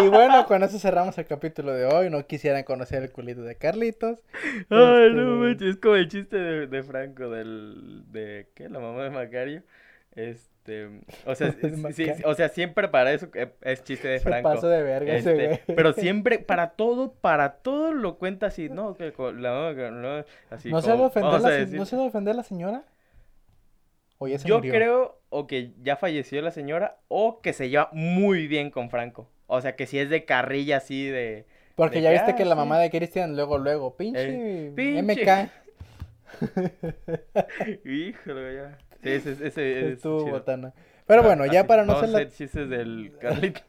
y- 0.00 0.04
y 0.04 0.08
bueno, 0.08 0.46
con 0.46 0.62
eso 0.62 0.78
cerramos 0.78 1.16
el 1.18 1.26
capítulo 1.26 1.72
de 1.72 1.84
hoy. 1.86 2.10
No 2.10 2.26
quisieran 2.26 2.62
conocer 2.64 3.02
el 3.02 3.10
culito 3.12 3.42
de 3.42 3.56
Carlitos. 3.56 4.18
Ay, 4.70 5.06
Este- 5.08 5.10
no 5.14 5.48
es 5.48 5.76
como 5.78 5.96
el 5.96 6.08
chiste 6.08 6.36
de, 6.36 6.66
de 6.68 6.82
Franco, 6.82 7.28
del, 7.30 8.04
de, 8.12 8.48
¿qué? 8.54 8.68
La 8.68 8.78
mamá 8.78 9.02
de 9.04 9.10
Macario. 9.10 9.62
Este, 10.16 10.88
o 11.26 11.34
sea, 11.34 11.52
sí, 11.52 11.92
sí, 11.92 12.12
o 12.24 12.34
sea, 12.34 12.48
siempre 12.48 12.88
para 12.88 13.12
eso 13.12 13.28
eh, 13.34 13.52
es 13.62 13.82
chiste 13.84 14.08
de 14.08 14.18
Se 14.18 14.24
Franco. 14.24 14.48
pasó 14.48 14.68
de 14.68 14.82
verga 14.82 15.14
ese 15.14 15.30
Este, 15.32 15.46
güey. 15.46 15.76
pero 15.76 15.92
siempre, 15.92 16.38
para 16.40 16.70
todo, 16.70 17.14
para 17.14 17.56
todo 17.58 17.92
lo 17.92 18.16
cuenta 18.18 18.46
así, 18.46 18.68
¿no? 18.68 18.94
Que 18.94 19.12
la 19.34 19.72
no, 19.90 20.24
así 20.50 20.70
¿No 20.70 20.80
se 20.82 20.92
va 20.92 21.04
a 21.04 21.06
ofender 21.08 21.40
la, 21.40 21.48
a 21.48 21.52
se- 21.52 21.58
decir. 21.58 21.78
¿No 21.78 21.84
se 21.84 21.96
va 21.96 22.04
a 22.04 22.06
ofender 22.06 22.34
la 22.36 22.42
señora? 22.44 22.84
¿O 24.18 24.28
ya 24.28 24.38
se 24.38 24.48
Yo 24.48 24.56
murió? 24.56 24.72
creo 24.72 25.20
o 25.30 25.46
que 25.46 25.72
ya 25.82 25.96
falleció 25.96 26.40
la 26.42 26.50
señora 26.52 26.98
o 27.08 27.40
que 27.40 27.52
se 27.52 27.68
lleva 27.68 27.90
muy 27.92 28.46
bien 28.46 28.70
con 28.70 28.90
Franco. 28.90 29.28
O 29.46 29.60
sea, 29.60 29.76
que 29.76 29.86
si 29.86 29.98
es 29.98 30.08
de 30.08 30.24
carrilla 30.24 30.78
así 30.78 31.06
de... 31.06 31.46
Porque 31.74 31.96
de 31.96 32.02
ya 32.02 32.10
que, 32.10 32.14
viste 32.14 32.30
ah, 32.32 32.36
que 32.36 32.44
la 32.44 32.54
sí. 32.54 32.58
mamá 32.58 32.78
de 32.78 32.90
Cristian 32.90 33.34
luego, 33.36 33.58
luego, 33.58 33.96
pinche, 33.96 34.40
Eh, 34.68 34.72
pinche. 34.74 35.24
MK, 35.24 35.50
Híjole, 37.84 38.54
ya. 38.54 38.78
Ese, 39.04 39.32
ese, 39.32 39.46
ese 39.46 39.86
es 39.86 39.92
estuvo 39.94 40.20
chido. 40.20 40.32
botana. 40.32 40.74
Pero 41.06 41.22
bueno, 41.22 41.44
ya 41.46 41.66
para 41.66 41.84
no 41.84 41.92
hacerla, 41.92 42.18
hacer 42.18 42.32
chistes 42.32 42.68
del 42.68 43.16
Carlito. 43.20 43.60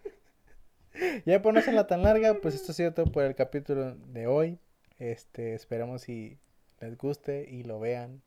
ya 1.26 1.42
para 1.42 1.54
no 1.54 1.60
hacerla 1.60 1.88
tan 1.88 2.04
larga, 2.04 2.36
pues 2.42 2.56
esto 2.56 2.72
ha 2.72 2.76
sido 2.76 2.94
todo 2.94 3.08
por 3.08 3.24
el 3.24 3.36
capítulo 3.36 3.96
de 3.96 4.28
hoy. 4.28 4.60
Este, 4.98 5.54
esperamos 5.54 6.04
si 6.04 6.40
les 6.80 6.98
guste 6.98 7.48
y 7.50 7.64
lo 7.64 7.80
vean. 7.80 8.22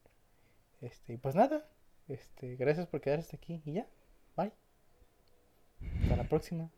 Este, 0.80 1.14
y 1.14 1.16
pues 1.16 1.34
nada, 1.34 1.66
este, 2.08 2.56
gracias 2.56 2.86
por 2.86 3.00
quedarse 3.00 3.24
hasta 3.24 3.36
aquí 3.36 3.62
y 3.64 3.72
ya, 3.72 3.86
bye. 4.36 4.52
Hasta 6.02 6.16
la 6.16 6.24
próxima. 6.24 6.70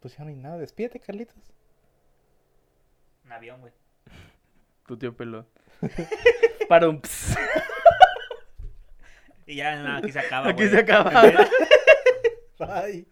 Pues 0.00 0.16
ya 0.16 0.24
no 0.24 0.30
hay 0.30 0.36
nada, 0.36 0.58
despídete, 0.58 1.00
Carlitos. 1.00 1.52
Un 3.24 3.32
avión, 3.32 3.60
güey. 3.60 3.72
Tu 4.86 4.96
tío 4.96 5.14
pelón. 5.14 5.46
Para 6.68 6.88
un 6.88 7.00
ps. 7.00 7.36
Y 9.48 9.56
ya, 9.56 9.76
no, 9.82 9.96
aquí 9.96 10.12
se 10.12 10.18
acaba, 10.18 10.50
Aquí 10.50 10.62
güey. 10.66 10.68
se 10.68 10.78
acaba. 10.78 11.10
Bye. 12.58 13.06